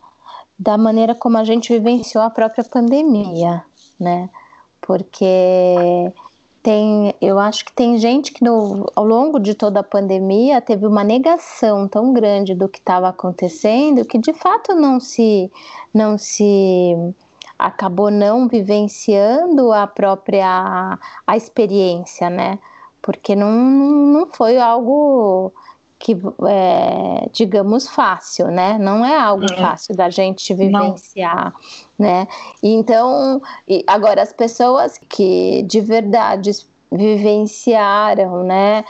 da 0.59 0.79
maneira 0.79 1.15
como 1.15 1.37
a 1.37 1.45
gente 1.45 1.73
vivenciou 1.73 2.23
a 2.23 2.31
própria 2.31 2.65
pandemia, 2.65 3.65
né? 3.99 4.31
Porque 4.81 6.13
tem, 6.63 7.15
eu 7.21 7.39
acho 7.39 7.65
que 7.65 7.73
tem 7.73 7.99
gente 7.99 8.33
que 8.33 8.43
no, 8.43 8.91
ao 8.97 9.05
longo 9.05 9.39
de 9.39 9.55
toda 9.55 9.81
a 9.81 9.83
pandemia 9.83 10.63
teve 10.63 10.87
uma 10.87 11.05
negação 11.05 11.87
tão 11.87 12.13
grande 12.13 12.55
do 12.55 12.69
que 12.69 12.79
estava 12.79 13.09
acontecendo 13.09 14.05
que 14.05 14.17
de 14.17 14.33
fato 14.33 14.75
não 14.75 14.99
se 14.99 15.51
não 15.93 16.17
se 16.17 16.97
acabou 17.59 18.11
não 18.11 18.49
vivenciando 18.49 19.73
a 19.73 19.87
própria 19.87 20.99
a 21.27 21.37
experiência, 21.37 22.29
né? 22.29 22.59
Porque 23.01 23.37
não, 23.37 23.53
não 23.53 24.27
foi 24.27 24.59
algo 24.59 25.53
que 26.05 26.17
é, 26.47 27.29
digamos 27.33 27.89
fácil, 27.89 28.49
né? 28.49 28.77
Não 28.79 29.05
é 29.05 29.17
algo 29.17 29.45
é. 29.45 29.57
fácil 29.57 29.97
da 29.97 30.11
gente 30.11 30.53
vivenciar, 30.53 31.55
Não. 31.99 32.07
né? 32.07 32.29
Então, 32.63 33.41
agora 33.87 34.21
as 34.21 34.31
pessoas 34.31 34.99
que 34.99 35.63
de 35.63 35.81
verdade 35.81 36.51
vivenciaram, 36.93 38.43
né? 38.45 38.85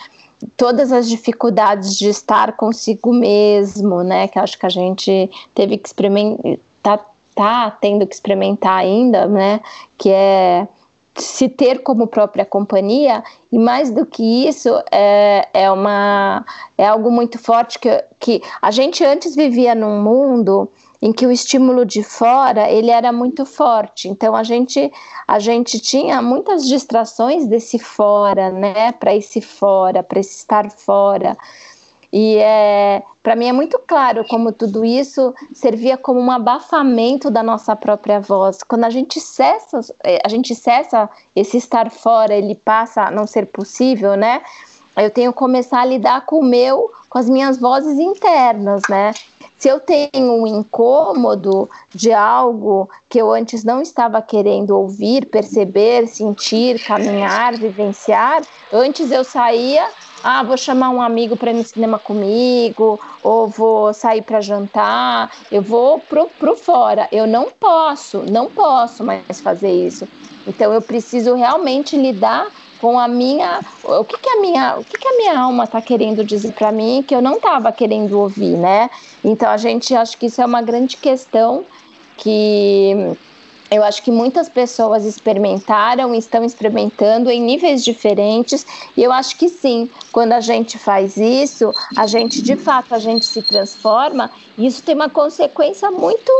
Todas 0.57 0.91
as 0.91 1.09
dificuldades 1.09 1.97
de 1.97 2.09
estar 2.09 2.57
consigo 2.57 3.15
mesmo, 3.15 4.03
né? 4.03 4.27
Que 4.27 4.41
acho 4.41 4.59
que 4.59 4.67
a 4.67 4.71
gente 4.71 5.31
teve 5.55 5.79
que 5.79 5.87
experimentar, 5.87 7.07
tá, 7.35 7.71
tá 7.71 7.79
tendo 7.81 8.07
que 8.07 8.15
experimentar 8.15 8.79
ainda, 8.79 9.27
né? 9.27 9.61
Que 9.99 10.11
é 10.11 10.69
se 11.17 11.49
ter 11.49 11.83
como 11.83 12.07
própria 12.07 12.45
companhia. 12.45 13.23
E 13.53 13.59
mais 13.59 13.91
do 13.91 14.05
que 14.05 14.49
isso 14.49 14.71
é, 14.91 15.49
é 15.53 15.71
uma 15.71 16.45
é 16.77 16.87
algo 16.87 17.11
muito 17.11 17.39
forte 17.39 17.79
que, 17.79 18.05
que 18.19 18.43
a 18.61 18.71
gente 18.71 19.05
antes 19.05 19.35
vivia 19.35 19.75
num 19.75 20.03
mundo 20.03 20.69
em 21.01 21.13
que 21.13 21.27
o 21.27 21.31
estímulo 21.31 21.85
de 21.85 22.03
fora 22.03 22.71
ele 22.71 22.91
era 22.91 23.13
muito 23.13 23.45
forte. 23.45 24.09
Então 24.09 24.35
a 24.35 24.43
gente 24.43 24.93
a 25.29 25.39
gente 25.39 25.79
tinha 25.79 26.21
muitas 26.21 26.67
distrações 26.67 27.47
desse 27.47 27.79
fora 27.79 28.51
né? 28.51 28.93
Para 28.93 29.15
esse 29.15 29.41
fora 29.41 30.03
para 30.03 30.21
esse 30.21 30.39
estar 30.39 30.71
fora 30.71 31.37
e 32.17 32.37
é, 32.39 33.03
para 33.25 33.35
mim 33.35 33.49
é 33.49 33.53
muito 33.53 33.77
claro 33.77 34.25
como 34.29 34.53
tudo 34.53 34.85
isso 34.85 35.35
servia 35.53 35.97
como 35.97 36.21
um 36.21 36.31
abafamento 36.31 37.29
da 37.29 37.43
nossa 37.43 37.75
própria 37.75 38.21
voz. 38.21 38.63
Quando 38.63 38.85
a 38.85 38.91
gente 38.91 39.21
cessa, 39.21 39.81
é, 40.05 40.21
a 40.25 40.29
gente 40.29 40.55
cessa 40.55 41.11
esse 41.35 41.57
estar 41.57 41.91
fora, 41.91 42.33
ele 42.33 42.55
passa 42.55 43.03
a 43.03 43.11
não 43.11 43.27
ser 43.27 43.47
possível, 43.47 44.15
né? 44.15 44.43
Eu 44.97 45.11
tenho 45.11 45.33
que 45.33 45.39
começar 45.41 45.81
a 45.81 45.85
lidar 45.85 46.25
com 46.25 46.39
o 46.39 46.45
meu, 46.45 46.89
com 47.09 47.19
as 47.19 47.29
minhas 47.29 47.59
vozes 47.59 47.99
internas, 47.99 48.83
né? 48.89 49.13
Se 49.59 49.69
eu 49.69 49.81
tenho 49.81 50.35
um 50.35 50.47
incômodo 50.47 51.69
de 51.93 52.13
algo 52.13 52.89
que 53.09 53.21
eu 53.21 53.33
antes 53.33 53.65
não 53.65 53.83
estava 53.83 54.23
querendo 54.23 54.71
ouvir, 54.71 55.27
perceber, 55.27 56.07
sentir, 56.07 56.81
caminhar, 56.85 57.57
vivenciar, 57.57 58.43
antes 58.73 59.11
eu 59.11 59.25
saía 59.25 59.89
ah, 60.25 60.43
vou 60.43 60.57
chamar 60.57 60.89
um 60.89 61.03
amigo 61.03 61.37
para 61.37 61.51
ir 61.51 61.55
no 61.55 61.63
cinema 61.63 61.99
comigo, 61.99 62.99
ou 63.23 63.47
vou 63.47 63.93
sair 63.93 64.23
para 64.23 64.41
jantar, 64.41 65.31
eu 65.53 65.61
vou 65.61 65.99
pro, 65.99 66.31
pro 66.39 66.57
fora. 66.57 67.07
Eu 67.13 67.27
não 67.27 67.51
posso, 67.51 68.25
não 68.31 68.51
posso 68.51 69.05
mais 69.05 69.43
fazer 69.43 69.71
isso. 69.71 70.09
Então 70.47 70.73
eu 70.73 70.81
preciso 70.81 71.35
realmente 71.35 71.95
lidar 71.95 72.47
com 72.81 72.99
a 72.99 73.07
minha, 73.07 73.61
o 73.83 74.03
que, 74.03 74.17
que 74.17 74.31
a 74.31 74.41
minha, 74.41 74.77
o 74.79 74.85
que, 74.85 74.99
que 74.99 75.09
a 75.09 75.17
minha 75.17 75.39
alma 75.39 75.65
está 75.65 75.83
querendo 75.83 76.25
dizer 76.25 76.53
para 76.53 76.73
mim 76.73 77.05
que 77.07 77.15
eu 77.15 77.21
não 77.21 77.37
estava 77.37 77.71
querendo 77.71 78.19
ouvir, 78.19 78.57
né? 78.57 78.89
Então 79.23 79.51
a 79.51 79.59
gente 79.59 79.95
acha 79.95 80.17
que 80.17 80.27
isso 80.27 80.41
é 80.41 80.47
uma 80.47 80.63
grande 80.63 80.97
questão 80.97 81.67
que 82.17 83.15
eu 83.75 83.85
acho 83.85 84.03
que 84.03 84.11
muitas 84.11 84.49
pessoas 84.49 85.05
experimentaram, 85.05 86.15
estão 86.15 86.45
experimentando 86.45 87.31
em 87.31 87.43
níveis 87.43 87.85
diferentes, 87.85 88.67
e 88.97 89.03
eu 89.03 89.13
acho 89.13 89.37
que 89.37 89.49
sim, 89.49 89.89
quando 90.13 90.33
a 90.33 90.41
gente 90.41 90.79
faz 90.79 91.17
isso, 91.17 91.73
a 91.97 92.07
gente 92.07 92.43
de 92.43 92.57
fato 92.57 92.95
a 92.95 92.99
gente 92.99 93.27
se 93.27 93.43
transforma, 93.43 94.31
e 94.57 94.67
isso 94.67 94.83
tem 94.83 94.95
uma 94.95 95.09
consequência 95.09 95.91
muito 95.91 96.33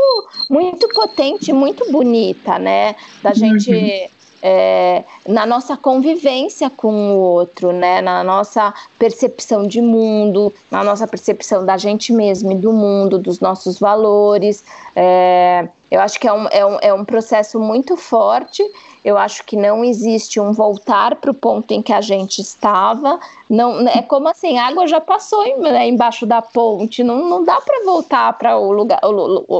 muito 0.49 0.87
potente, 0.89 1.51
muito 1.51 1.91
bonita, 1.91 2.57
né? 2.57 2.95
Da 3.21 3.33
gente 3.33 3.71
uhum 3.71 4.14
é, 4.47 5.03
na 5.27 5.43
nossa 5.43 5.75
convivência 5.75 6.69
com 6.69 7.15
o 7.15 7.17
outro, 7.17 7.71
né? 7.71 7.99
na 7.99 8.23
nossa 8.23 8.71
percepção 8.99 9.67
de 9.67 9.81
mundo, 9.81 10.53
na 10.69 10.83
nossa 10.83 11.07
percepção 11.07 11.65
da 11.65 11.77
gente 11.77 12.13
mesmo 12.13 12.51
e 12.51 12.55
do 12.55 12.71
mundo, 12.71 13.17
dos 13.17 13.39
nossos 13.39 13.79
valores. 13.79 14.63
É, 14.95 15.67
eu 15.89 15.99
acho 15.99 16.19
que 16.19 16.27
é 16.27 16.33
um, 16.33 16.47
é, 16.51 16.63
um, 16.63 16.77
é 16.79 16.93
um 16.93 17.03
processo 17.03 17.59
muito 17.59 17.97
forte 17.97 18.63
eu 19.05 19.19
acho 19.19 19.43
que 19.43 19.55
não 19.55 19.85
existe 19.85 20.39
um 20.39 20.51
voltar 20.51 21.17
para 21.17 21.29
o 21.29 21.33
ponto 21.33 21.71
em 21.71 21.79
que 21.79 21.93
a 21.93 22.01
gente 22.01 22.41
estava. 22.41 23.19
Não, 23.47 23.87
é 23.87 24.01
como 24.01 24.27
assim, 24.27 24.57
a 24.57 24.65
água 24.65 24.87
já 24.87 24.99
passou 24.99 25.45
né, 25.59 25.87
embaixo 25.87 26.25
da 26.25 26.41
ponte, 26.41 27.03
não, 27.03 27.29
não 27.29 27.43
dá 27.43 27.61
para 27.61 27.85
voltar 27.85 28.33
para 28.33 28.57
o 28.57 28.71
lugar 28.71 28.99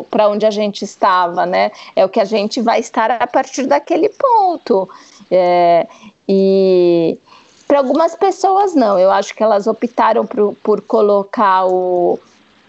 para 0.09 0.29
onde 0.29 0.47
a 0.47 0.49
gente 0.49 0.83
estava, 0.83 1.45
né? 1.45 1.71
É 1.95 2.03
o 2.03 2.09
que 2.09 2.19
a 2.19 2.25
gente 2.25 2.59
vai 2.59 2.79
estar 2.79 3.11
a 3.11 3.27
partir 3.27 3.67
daquele 3.67 4.09
ponto. 4.09 4.89
É, 5.29 5.85
e 6.27 7.19
para 7.67 7.77
algumas 7.77 8.15
pessoas 8.15 8.73
não, 8.73 8.97
eu 8.97 9.11
acho 9.11 9.35
que 9.35 9.43
elas 9.43 9.67
optaram 9.67 10.25
por, 10.25 10.55
por 10.63 10.81
colocar 10.81 11.67
o 11.67 12.19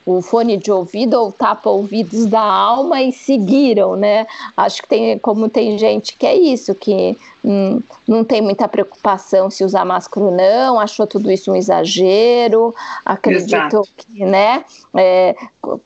o 0.07 0.23
fone 0.23 0.57
de 0.57 0.71
ouvido 0.71 1.15
ou 1.15 1.33
tapa 1.33 1.69
ouvidos 1.69 2.27
da 2.27 2.41
alma 2.41 3.03
e 3.03 3.13
seguiram, 3.13 3.97
né? 3.97 4.27
Acho 4.57 4.81
que 4.83 4.89
tem 4.89 5.19
como 5.19 5.49
tem 5.49 5.77
gente 5.77 6.17
que 6.17 6.25
é 6.25 6.35
isso, 6.35 6.75
que 6.75 7.19
hum, 7.47 7.81
não 8.07 8.25
tem 8.25 8.43
muita 8.43 8.67
preocupação 8.67 9.49
se 9.51 9.65
usar 9.65 9.85
máscara 9.85 10.27
ou 10.27 10.33
não, 10.33 10.81
achou 10.81 11.07
tudo 11.07 11.31
isso 11.31 11.53
um 11.53 11.57
exagero, 11.57 12.75
acreditou 13.05 13.87
que, 13.97 14.25
né? 14.25 14.65
É, 14.95 15.37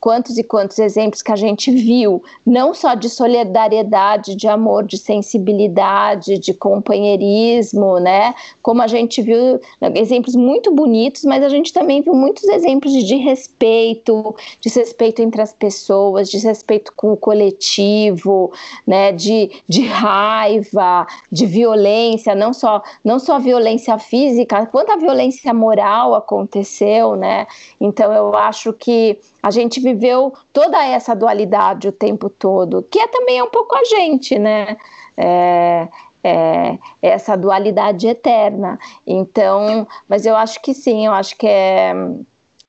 quantos 0.00 0.38
e 0.38 0.42
quantos 0.42 0.78
exemplos 0.78 1.22
que 1.22 1.32
a 1.32 1.36
gente 1.36 1.70
viu, 1.70 2.22
não 2.46 2.72
só 2.72 2.94
de 2.94 3.08
solidariedade, 3.08 4.34
de 4.34 4.46
amor, 4.46 4.84
de 4.84 4.96
sensibilidade, 4.96 6.38
de 6.38 6.54
companheirismo, 6.54 7.98
né? 7.98 8.34
Como 8.62 8.82
a 8.82 8.86
gente 8.86 9.20
viu 9.20 9.60
exemplos 9.94 10.34
muito 10.34 10.72
bonitos, 10.72 11.24
mas 11.24 11.42
a 11.42 11.48
gente 11.48 11.72
também 11.72 12.02
viu 12.02 12.14
muitos 12.14 12.44
exemplos 12.44 12.92
de 12.92 13.16
respeito, 13.16 14.34
desrespeito 14.60 15.22
entre 15.22 15.42
as 15.42 15.52
pessoas, 15.52 16.30
desrespeito 16.30 16.92
com 16.96 17.12
o 17.12 17.16
coletivo, 17.16 18.52
né? 18.86 19.12
De, 19.12 19.50
de 19.68 19.82
raiva, 19.86 21.06
de 21.30 21.46
violência, 21.50 22.34
não 22.34 22.52
só 22.52 22.82
não 23.04 23.18
só 23.18 23.38
violência 23.38 23.98
física, 23.98 24.66
quanto 24.66 24.92
a 24.92 24.96
violência 24.96 25.52
moral 25.52 26.14
aconteceu, 26.14 27.16
né? 27.16 27.46
Então 27.80 28.12
eu 28.12 28.34
acho 28.34 28.72
que 28.72 29.20
a 29.42 29.50
gente 29.50 29.80
viveu 29.80 30.32
toda 30.52 30.82
essa 30.84 31.14
dualidade 31.14 31.88
o 31.88 31.92
tempo 31.92 32.30
todo, 32.30 32.86
que 32.90 32.98
é 32.98 33.06
também 33.08 33.42
um 33.42 33.50
pouco 33.50 33.74
a 33.74 33.84
gente, 33.84 34.38
né? 34.38 34.76
É, 35.16 35.88
é, 36.22 36.78
essa 37.02 37.36
dualidade 37.36 38.06
eterna. 38.06 38.78
Então, 39.06 39.86
mas 40.08 40.24
eu 40.26 40.36
acho 40.36 40.60
que 40.62 40.72
sim, 40.72 41.06
eu 41.06 41.12
acho 41.12 41.36
que 41.36 41.46
é 41.46 41.92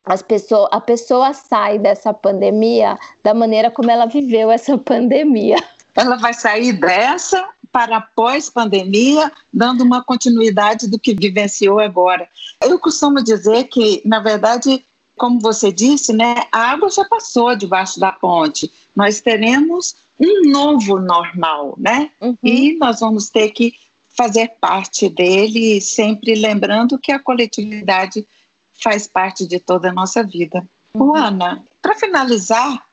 as 0.05 0.21
pessoas, 0.21 0.67
a 0.71 0.81
pessoa 0.81 1.33
sai 1.33 1.77
dessa 1.77 2.13
pandemia 2.13 2.97
da 3.23 3.33
maneira 3.33 3.69
como 3.69 3.91
ela 3.91 4.05
viveu 4.05 4.51
essa 4.51 4.77
pandemia. 4.79 5.57
Ela 5.95 6.15
vai 6.17 6.33
sair 6.33 6.73
dessa 6.73 7.49
para 7.71 8.01
pós-pandemia, 8.01 9.31
dando 9.51 9.83
uma 9.83 10.03
continuidade 10.03 10.87
do 10.87 10.99
que 10.99 11.13
vivenciou 11.13 11.79
agora. 11.79 12.27
Eu 12.61 12.77
costumo 12.77 13.23
dizer 13.23 13.65
que, 13.65 14.01
na 14.05 14.19
verdade, 14.19 14.83
como 15.17 15.39
você 15.39 15.71
disse, 15.71 16.11
né, 16.11 16.43
a 16.51 16.71
água 16.71 16.89
já 16.89 17.05
passou 17.05 17.55
debaixo 17.55 17.99
da 17.99 18.11
ponte. 18.11 18.71
Nós 18.95 19.21
teremos 19.21 19.95
um 20.19 20.49
novo 20.49 20.99
normal, 20.99 21.75
né? 21.77 22.11
Uhum. 22.19 22.37
E 22.43 22.73
nós 22.77 22.99
vamos 22.99 23.29
ter 23.29 23.49
que 23.51 23.75
fazer 24.09 24.53
parte 24.59 25.09
dele, 25.09 25.79
sempre 25.79 26.35
lembrando 26.35 26.99
que 26.99 27.11
a 27.11 27.19
coletividade 27.19 28.27
faz 28.71 29.07
parte 29.07 29.45
de 29.45 29.59
toda 29.59 29.89
a 29.89 29.93
nossa 29.93 30.23
vida. 30.23 30.67
Uhum. 30.93 31.15
Ana, 31.15 31.63
para 31.81 31.95
finalizar, 31.95 32.87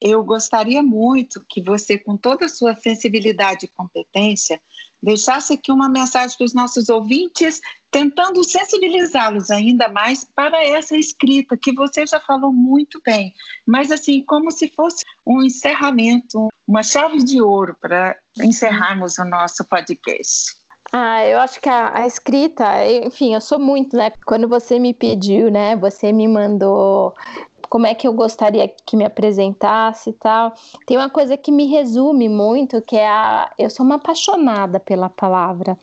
eu 0.00 0.22
gostaria 0.22 0.82
muito 0.82 1.44
que 1.48 1.60
você, 1.60 1.98
com 1.98 2.16
toda 2.16 2.46
a 2.46 2.48
sua 2.48 2.74
sensibilidade 2.74 3.64
e 3.64 3.68
competência, 3.68 4.60
deixasse 5.02 5.54
aqui 5.54 5.72
uma 5.72 5.88
mensagem 5.88 6.36
para 6.36 6.44
os 6.44 6.54
nossos 6.54 6.88
ouvintes, 6.88 7.60
tentando 7.90 8.44
sensibilizá-los 8.44 9.50
ainda 9.50 9.88
mais 9.88 10.24
para 10.24 10.64
essa 10.64 10.96
escrita, 10.96 11.56
que 11.56 11.72
você 11.72 12.06
já 12.06 12.20
falou 12.20 12.52
muito 12.52 13.00
bem, 13.04 13.34
mas 13.66 13.90
assim, 13.90 14.22
como 14.22 14.50
se 14.50 14.68
fosse 14.68 15.04
um 15.26 15.42
encerramento, 15.42 16.48
uma 16.66 16.82
chave 16.82 17.22
de 17.22 17.40
ouro 17.40 17.76
para 17.80 18.16
encerrarmos 18.38 19.18
o 19.18 19.24
nosso 19.24 19.64
podcast. 19.64 20.58
Ah, 20.90 21.24
eu 21.26 21.38
acho 21.40 21.60
que 21.60 21.68
a, 21.68 21.98
a, 21.98 22.06
escrita, 22.06 22.64
enfim, 23.04 23.34
eu 23.34 23.40
sou 23.42 23.58
muito, 23.58 23.94
né? 23.94 24.10
Quando 24.24 24.48
você 24.48 24.78
me 24.78 24.94
pediu, 24.94 25.50
né? 25.50 25.76
Você 25.76 26.12
me 26.12 26.26
mandou 26.26 27.14
como 27.68 27.86
é 27.86 27.94
que 27.94 28.06
eu 28.06 28.12
gostaria 28.12 28.68
que 28.68 28.96
me 28.96 29.04
apresentasse 29.04 30.10
e 30.10 30.12
tal. 30.12 30.52
Tem 30.86 30.96
uma 30.96 31.10
coisa 31.10 31.36
que 31.36 31.52
me 31.52 31.66
resume 31.66 32.28
muito, 32.28 32.80
que 32.82 32.96
é 32.96 33.08
a 33.08 33.50
eu 33.58 33.70
sou 33.70 33.84
uma 33.84 33.96
apaixonada 33.96 34.80
pela 34.80 35.08
palavra. 35.08 35.78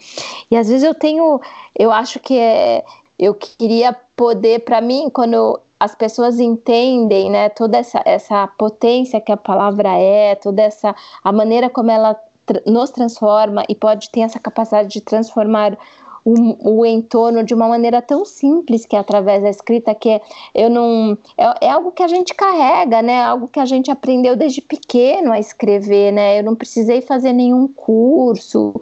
E 0.50 0.58
às 0.58 0.68
vezes 0.68 0.84
eu 0.84 0.94
tenho, 0.94 1.40
eu 1.78 1.92
acho 1.92 2.20
que 2.20 2.38
é, 2.38 2.84
eu 3.18 3.34
queria 3.34 3.96
poder 4.16 4.60
para 4.64 4.82
mim 4.82 5.10
quando 5.10 5.60
as 5.80 5.94
pessoas 5.94 6.40
entendem, 6.40 7.30
né, 7.30 7.50
toda 7.50 7.78
essa, 7.78 8.02
essa 8.06 8.48
potência 8.48 9.20
que 9.20 9.32
a 9.32 9.38
palavra 9.38 9.90
é, 9.98 10.36
toda 10.36 10.62
essa 10.62 10.96
a 11.24 11.32
maneira 11.32 11.70
como 11.70 11.92
ela 11.92 12.18
nos 12.66 12.92
transforma 12.92 13.64
e 13.68 13.76
pode 13.76 14.10
ter 14.10 14.22
essa 14.22 14.40
capacidade 14.40 14.90
de 14.90 15.02
transformar 15.02 15.78
o, 16.26 16.80
o, 16.80 16.86
entorno 16.86 17.44
de 17.44 17.54
uma 17.54 17.68
maneira 17.68 18.02
tão 18.02 18.26
simples 18.26 18.84
que 18.84 18.96
é 18.96 19.00
através 19.00 19.44
da 19.44 19.50
escrita 19.50 19.94
que 19.94 20.10
é, 20.10 20.22
eu 20.56 20.72
não 20.72 21.16
é, 21.38 21.68
é, 21.68 21.70
algo 21.70 21.92
que 21.92 22.02
a 22.02 22.08
gente 22.08 22.34
carrega, 22.34 23.04
né? 23.04 23.24
Algo 23.24 23.48
que 23.48 23.60
a 23.60 23.66
gente 23.66 23.92
aprendeu 23.92 24.36
desde 24.36 24.60
pequeno 24.60 25.32
a 25.32 25.40
escrever, 25.40 26.12
né? 26.12 26.40
Eu 26.40 26.44
não 26.44 26.56
precisei 26.56 27.00
fazer 27.00 27.32
nenhum 27.32 27.68
curso 27.68 28.74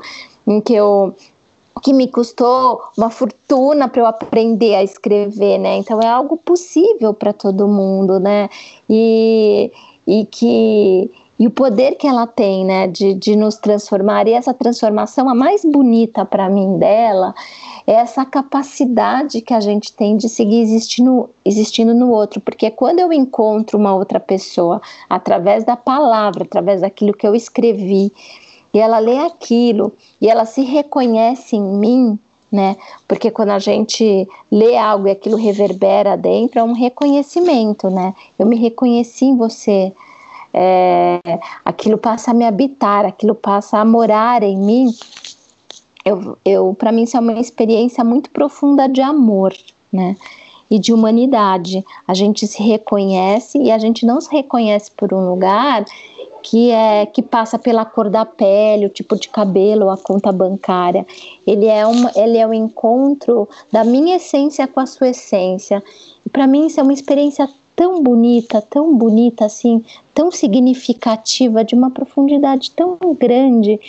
em 0.47 0.61
que 0.61 0.73
eu 0.73 1.13
que 1.81 1.91
me 1.91 2.07
custou 2.07 2.81
uma 2.97 3.09
fortuna 3.09 3.89
para 3.89 4.01
eu 4.01 4.05
aprender 4.05 4.75
a 4.75 4.83
escrever, 4.83 5.57
né? 5.57 5.75
Então 5.77 6.01
é 6.01 6.07
algo 6.07 6.37
possível 6.37 7.13
para 7.13 7.33
todo 7.33 7.67
mundo, 7.67 8.21
né? 8.21 8.49
E, 8.89 9.69
e 10.07 10.25
que 10.27 11.11
e 11.39 11.47
o 11.47 11.51
poder 11.51 11.95
que 11.95 12.07
ela 12.07 12.27
tem, 12.27 12.63
né, 12.63 12.87
de, 12.87 13.13
de 13.13 13.35
nos 13.35 13.55
transformar. 13.55 14.27
E 14.27 14.33
essa 14.33 14.53
transformação, 14.53 15.27
a 15.27 15.33
mais 15.33 15.65
bonita 15.65 16.23
para 16.23 16.47
mim 16.47 16.77
dela, 16.77 17.33
é 17.87 17.93
essa 17.93 18.23
capacidade 18.23 19.41
que 19.41 19.53
a 19.53 19.59
gente 19.59 19.91
tem 19.93 20.15
de 20.15 20.29
seguir 20.29 20.61
existindo, 20.61 21.29
existindo 21.43 21.93
no 21.93 22.11
outro. 22.11 22.39
Porque 22.39 22.69
quando 22.69 22.99
eu 22.99 23.11
encontro 23.11 23.79
uma 23.79 23.95
outra 23.95 24.19
pessoa, 24.19 24.81
através 25.09 25.63
da 25.63 25.75
palavra, 25.75 26.43
através 26.43 26.81
daquilo 26.81 27.13
que 27.13 27.27
eu 27.27 27.35
escrevi, 27.35 28.11
e 28.73 28.79
ela 28.79 28.99
lê 28.99 29.17
aquilo, 29.17 29.93
e 30.21 30.27
ela 30.27 30.45
se 30.45 30.61
reconhece 30.61 31.55
em 31.55 31.63
mim, 31.63 32.19
né? 32.51 32.75
Porque 33.07 33.31
quando 33.31 33.49
a 33.49 33.59
gente 33.59 34.27
lê 34.51 34.77
algo 34.77 35.07
e 35.07 35.11
aquilo 35.11 35.35
reverbera 35.35 36.15
dentro, 36.15 36.59
é 36.59 36.63
um 36.63 36.73
reconhecimento, 36.73 37.89
né? 37.89 38.13
Eu 38.37 38.45
me 38.45 38.55
reconheci 38.55 39.25
em 39.25 39.35
você 39.35 39.91
é, 40.53 41.19
aquilo 41.65 41.97
passa 41.97 42.31
a 42.31 42.33
me 42.33 42.45
habitar, 42.45 43.05
aquilo 43.05 43.33
passa 43.33 43.79
a 43.79 43.85
morar 43.85 44.43
em 44.43 44.57
mim. 44.57 44.93
Eu, 46.05 46.37
eu 46.45 46.75
para 46.77 46.91
mim 46.91 47.03
isso 47.03 47.17
é 47.17 47.19
uma 47.19 47.39
experiência 47.39 48.03
muito 48.03 48.29
profunda 48.29 48.87
de 48.87 49.01
amor, 49.01 49.53
né? 49.91 50.15
E 50.69 50.77
de 50.77 50.93
humanidade. 50.93 51.83
A 52.07 52.13
gente 52.13 52.45
se 52.45 52.61
reconhece 52.61 53.57
e 53.57 53.71
a 53.71 53.77
gente 53.77 54.05
não 54.05 54.21
se 54.21 54.31
reconhece 54.31 54.91
por 54.91 55.13
um 55.13 55.29
lugar 55.29 55.85
que 56.43 56.71
é 56.71 57.05
que 57.05 57.21
passa 57.21 57.57
pela 57.57 57.85
cor 57.85 58.09
da 58.09 58.25
pele, 58.25 58.85
o 58.85 58.89
tipo 58.89 59.15
de 59.15 59.29
cabelo, 59.29 59.89
a 59.89 59.97
conta 59.97 60.31
bancária. 60.31 61.05
Ele 61.47 61.67
é 61.67 61.85
uma, 61.87 62.11
ele 62.15 62.37
é 62.37 62.45
o 62.45 62.53
encontro 62.53 63.47
da 63.71 63.83
minha 63.83 64.17
essência 64.17 64.67
com 64.67 64.79
a 64.81 64.85
sua 64.85 65.09
essência. 65.09 65.81
E 66.25 66.29
para 66.29 66.45
mim 66.45 66.67
isso 66.67 66.79
é 66.79 66.83
uma 66.83 66.93
experiência 66.93 67.49
tão 67.75 68.01
bonita, 68.01 68.61
tão 68.61 68.95
bonita 68.95 69.45
assim, 69.45 69.83
tão 70.13 70.31
significativa, 70.31 71.63
de 71.63 71.75
uma 71.75 71.91
profundidade 71.91 72.71
tão 72.71 72.97
grande, 73.19 73.79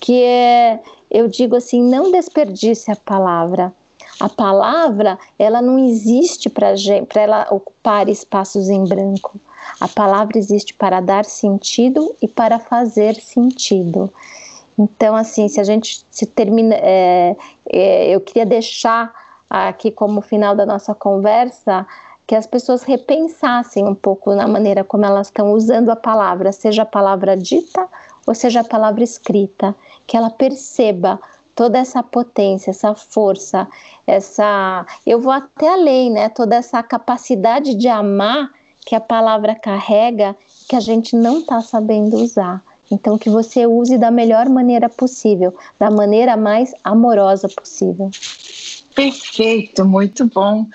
que 0.00 0.22
é, 0.22 0.80
eu 1.10 1.28
digo 1.28 1.56
assim, 1.56 1.82
não 1.82 2.10
desperdice 2.10 2.90
a 2.90 2.96
palavra. 2.96 3.72
A 4.20 4.28
palavra, 4.28 5.18
ela 5.38 5.60
não 5.60 5.78
existe 5.78 6.48
para 6.48 6.74
ela 7.14 7.46
ocupar 7.50 8.08
espaços 8.08 8.68
em 8.68 8.84
branco. 8.84 9.38
A 9.80 9.88
palavra 9.88 10.38
existe 10.38 10.72
para 10.72 11.00
dar 11.00 11.24
sentido 11.24 12.14
e 12.22 12.28
para 12.28 12.58
fazer 12.58 13.16
sentido. 13.16 14.12
Então, 14.78 15.14
assim, 15.16 15.48
se 15.48 15.60
a 15.60 15.64
gente 15.64 16.04
se 16.10 16.26
termina, 16.26 16.74
é, 16.76 17.36
é, 17.68 18.14
eu 18.14 18.20
queria 18.20 18.46
deixar 18.46 19.12
aqui 19.48 19.90
como 19.90 20.20
final 20.20 20.56
da 20.56 20.66
nossa 20.66 20.94
conversa 20.94 21.86
que 22.26 22.34
as 22.34 22.46
pessoas 22.46 22.82
repensassem 22.82 23.86
um 23.86 23.94
pouco 23.94 24.34
na 24.34 24.46
maneira 24.46 24.82
como 24.82 25.04
elas 25.04 25.28
estão 25.28 25.52
usando 25.52 25.90
a 25.90 25.96
palavra, 25.96 26.52
seja 26.52 26.82
a 26.82 26.86
palavra 26.86 27.36
dita 27.36 27.86
ou 28.26 28.34
seja 28.34 28.60
a 28.60 28.64
palavra 28.64 29.04
escrita, 29.04 29.74
que 30.06 30.16
ela 30.16 30.30
perceba 30.30 31.20
toda 31.54 31.78
essa 31.78 32.02
potência, 32.02 32.70
essa 32.70 32.94
força, 32.94 33.68
essa, 34.06 34.86
eu 35.06 35.20
vou 35.20 35.32
até 35.32 35.68
além, 35.68 36.10
né, 36.10 36.28
toda 36.28 36.56
essa 36.56 36.82
capacidade 36.82 37.74
de 37.74 37.86
amar 37.86 38.50
que 38.84 38.94
a 38.94 39.00
palavra 39.00 39.54
carrega, 39.54 40.36
que 40.68 40.76
a 40.76 40.80
gente 40.80 41.14
não 41.16 41.38
está 41.38 41.60
sabendo 41.60 42.16
usar. 42.16 42.62
Então, 42.90 43.16
que 43.16 43.30
você 43.30 43.66
use 43.66 43.96
da 43.96 44.10
melhor 44.10 44.48
maneira 44.48 44.88
possível, 44.88 45.54
da 45.78 45.90
maneira 45.90 46.36
mais 46.36 46.74
amorosa 46.84 47.48
possível. 47.48 48.10
Perfeito, 48.94 49.84
muito 49.86 50.26
bom. 50.26 50.66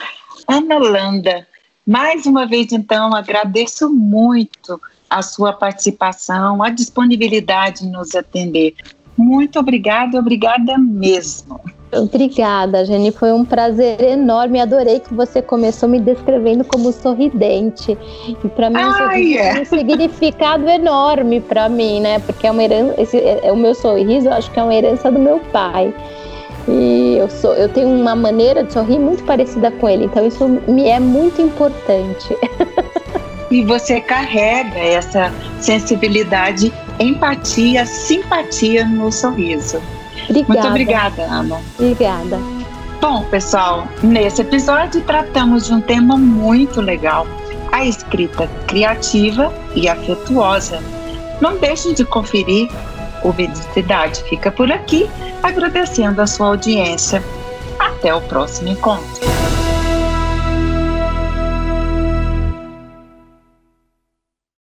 Ana 0.50 0.80
Landa, 0.80 1.48
mais 1.86 2.26
uma 2.26 2.46
vez, 2.46 2.72
então, 2.72 3.16
agradeço 3.16 3.90
muito 3.90 4.82
a 5.10 5.22
sua 5.22 5.54
participação, 5.54 6.62
a 6.64 6.70
disponibilidade 6.70 7.86
em 7.86 7.92
nos 7.92 8.16
atender. 8.16 8.74
Muito 9.18 9.60
obrigada, 9.60 10.18
obrigada 10.18 10.78
mesmo. 10.78 11.60
Obrigada, 11.92 12.86
Jenny. 12.86 13.12
Foi 13.12 13.34
um 13.34 13.44
prazer 13.44 14.00
enorme. 14.02 14.62
Adorei 14.62 15.00
que 15.00 15.14
você 15.14 15.42
começou 15.42 15.90
me 15.90 16.00
descrevendo 16.00 16.64
como 16.64 16.92
sorridente. 16.92 17.98
E 18.28 18.50
para 18.50 18.70
mim 18.70 18.78
ah, 18.78 19.20
isso 19.20 19.28
yeah. 19.28 19.54
tem 19.54 19.62
um 19.64 19.66
significado 19.66 20.70
enorme 20.70 21.42
para 21.42 21.68
mim, 21.68 22.00
né? 22.00 22.20
Porque 22.20 22.46
é 22.46 22.52
uma 22.52 22.64
herança, 22.64 23.02
esse, 23.02 23.18
é, 23.18 23.48
é, 23.48 23.52
o 23.52 23.58
meu 23.58 23.74
sorriso, 23.74 24.28
eu 24.28 24.34
acho 24.34 24.52
que 24.52 24.60
é 24.60 24.64
uma 24.64 24.76
herança 24.76 25.12
do 25.12 25.18
meu 25.18 25.40
pai. 25.52 25.94
E 26.70 27.18
eu, 27.18 27.30
sou, 27.30 27.54
eu 27.56 27.68
tenho 27.68 27.90
uma 27.90 28.16
maneira 28.16 28.64
de 28.64 28.72
sorrir 28.72 29.00
muito 29.00 29.24
parecida 29.24 29.72
com 29.72 29.90
ele, 29.90 30.06
então 30.06 30.26
isso 30.26 30.48
me 30.68 30.88
é 30.88 31.00
muito 31.00 31.42
importante. 31.42 32.36
E 33.52 33.64
você 33.64 34.00
carrega 34.00 34.78
essa 34.78 35.34
sensibilidade, 35.60 36.72
empatia, 37.00 37.84
simpatia 37.84 38.86
no 38.86 39.12
sorriso. 39.12 39.82
Obrigada. 40.30 40.54
Muito 40.54 40.68
obrigada, 40.68 41.24
Ana. 41.24 41.62
Obrigada. 41.80 42.40
Bom, 43.02 43.24
pessoal, 43.24 43.88
nesse 44.04 44.42
episódio 44.42 45.02
tratamos 45.02 45.66
de 45.66 45.74
um 45.74 45.82
tema 45.82 46.16
muito 46.16 46.80
legal: 46.80 47.26
a 47.72 47.84
escrita 47.86 48.48
criativa 48.68 49.52
e 49.76 49.90
afetuosa. 49.90 50.80
Não 51.42 51.58
deixem 51.58 51.96
de 51.96 52.06
conferir 52.06 52.70
o 53.24 53.34
Medicidade 53.34 54.24
fica 54.24 54.52
por 54.52 54.72
aqui, 54.72 55.10
agradecendo 55.42 56.22
a 56.22 56.28
sua 56.28 56.48
audiência. 56.48 57.24
Até 57.80 58.14
o 58.14 58.22
próximo 58.22 58.70
encontro. 58.70 59.49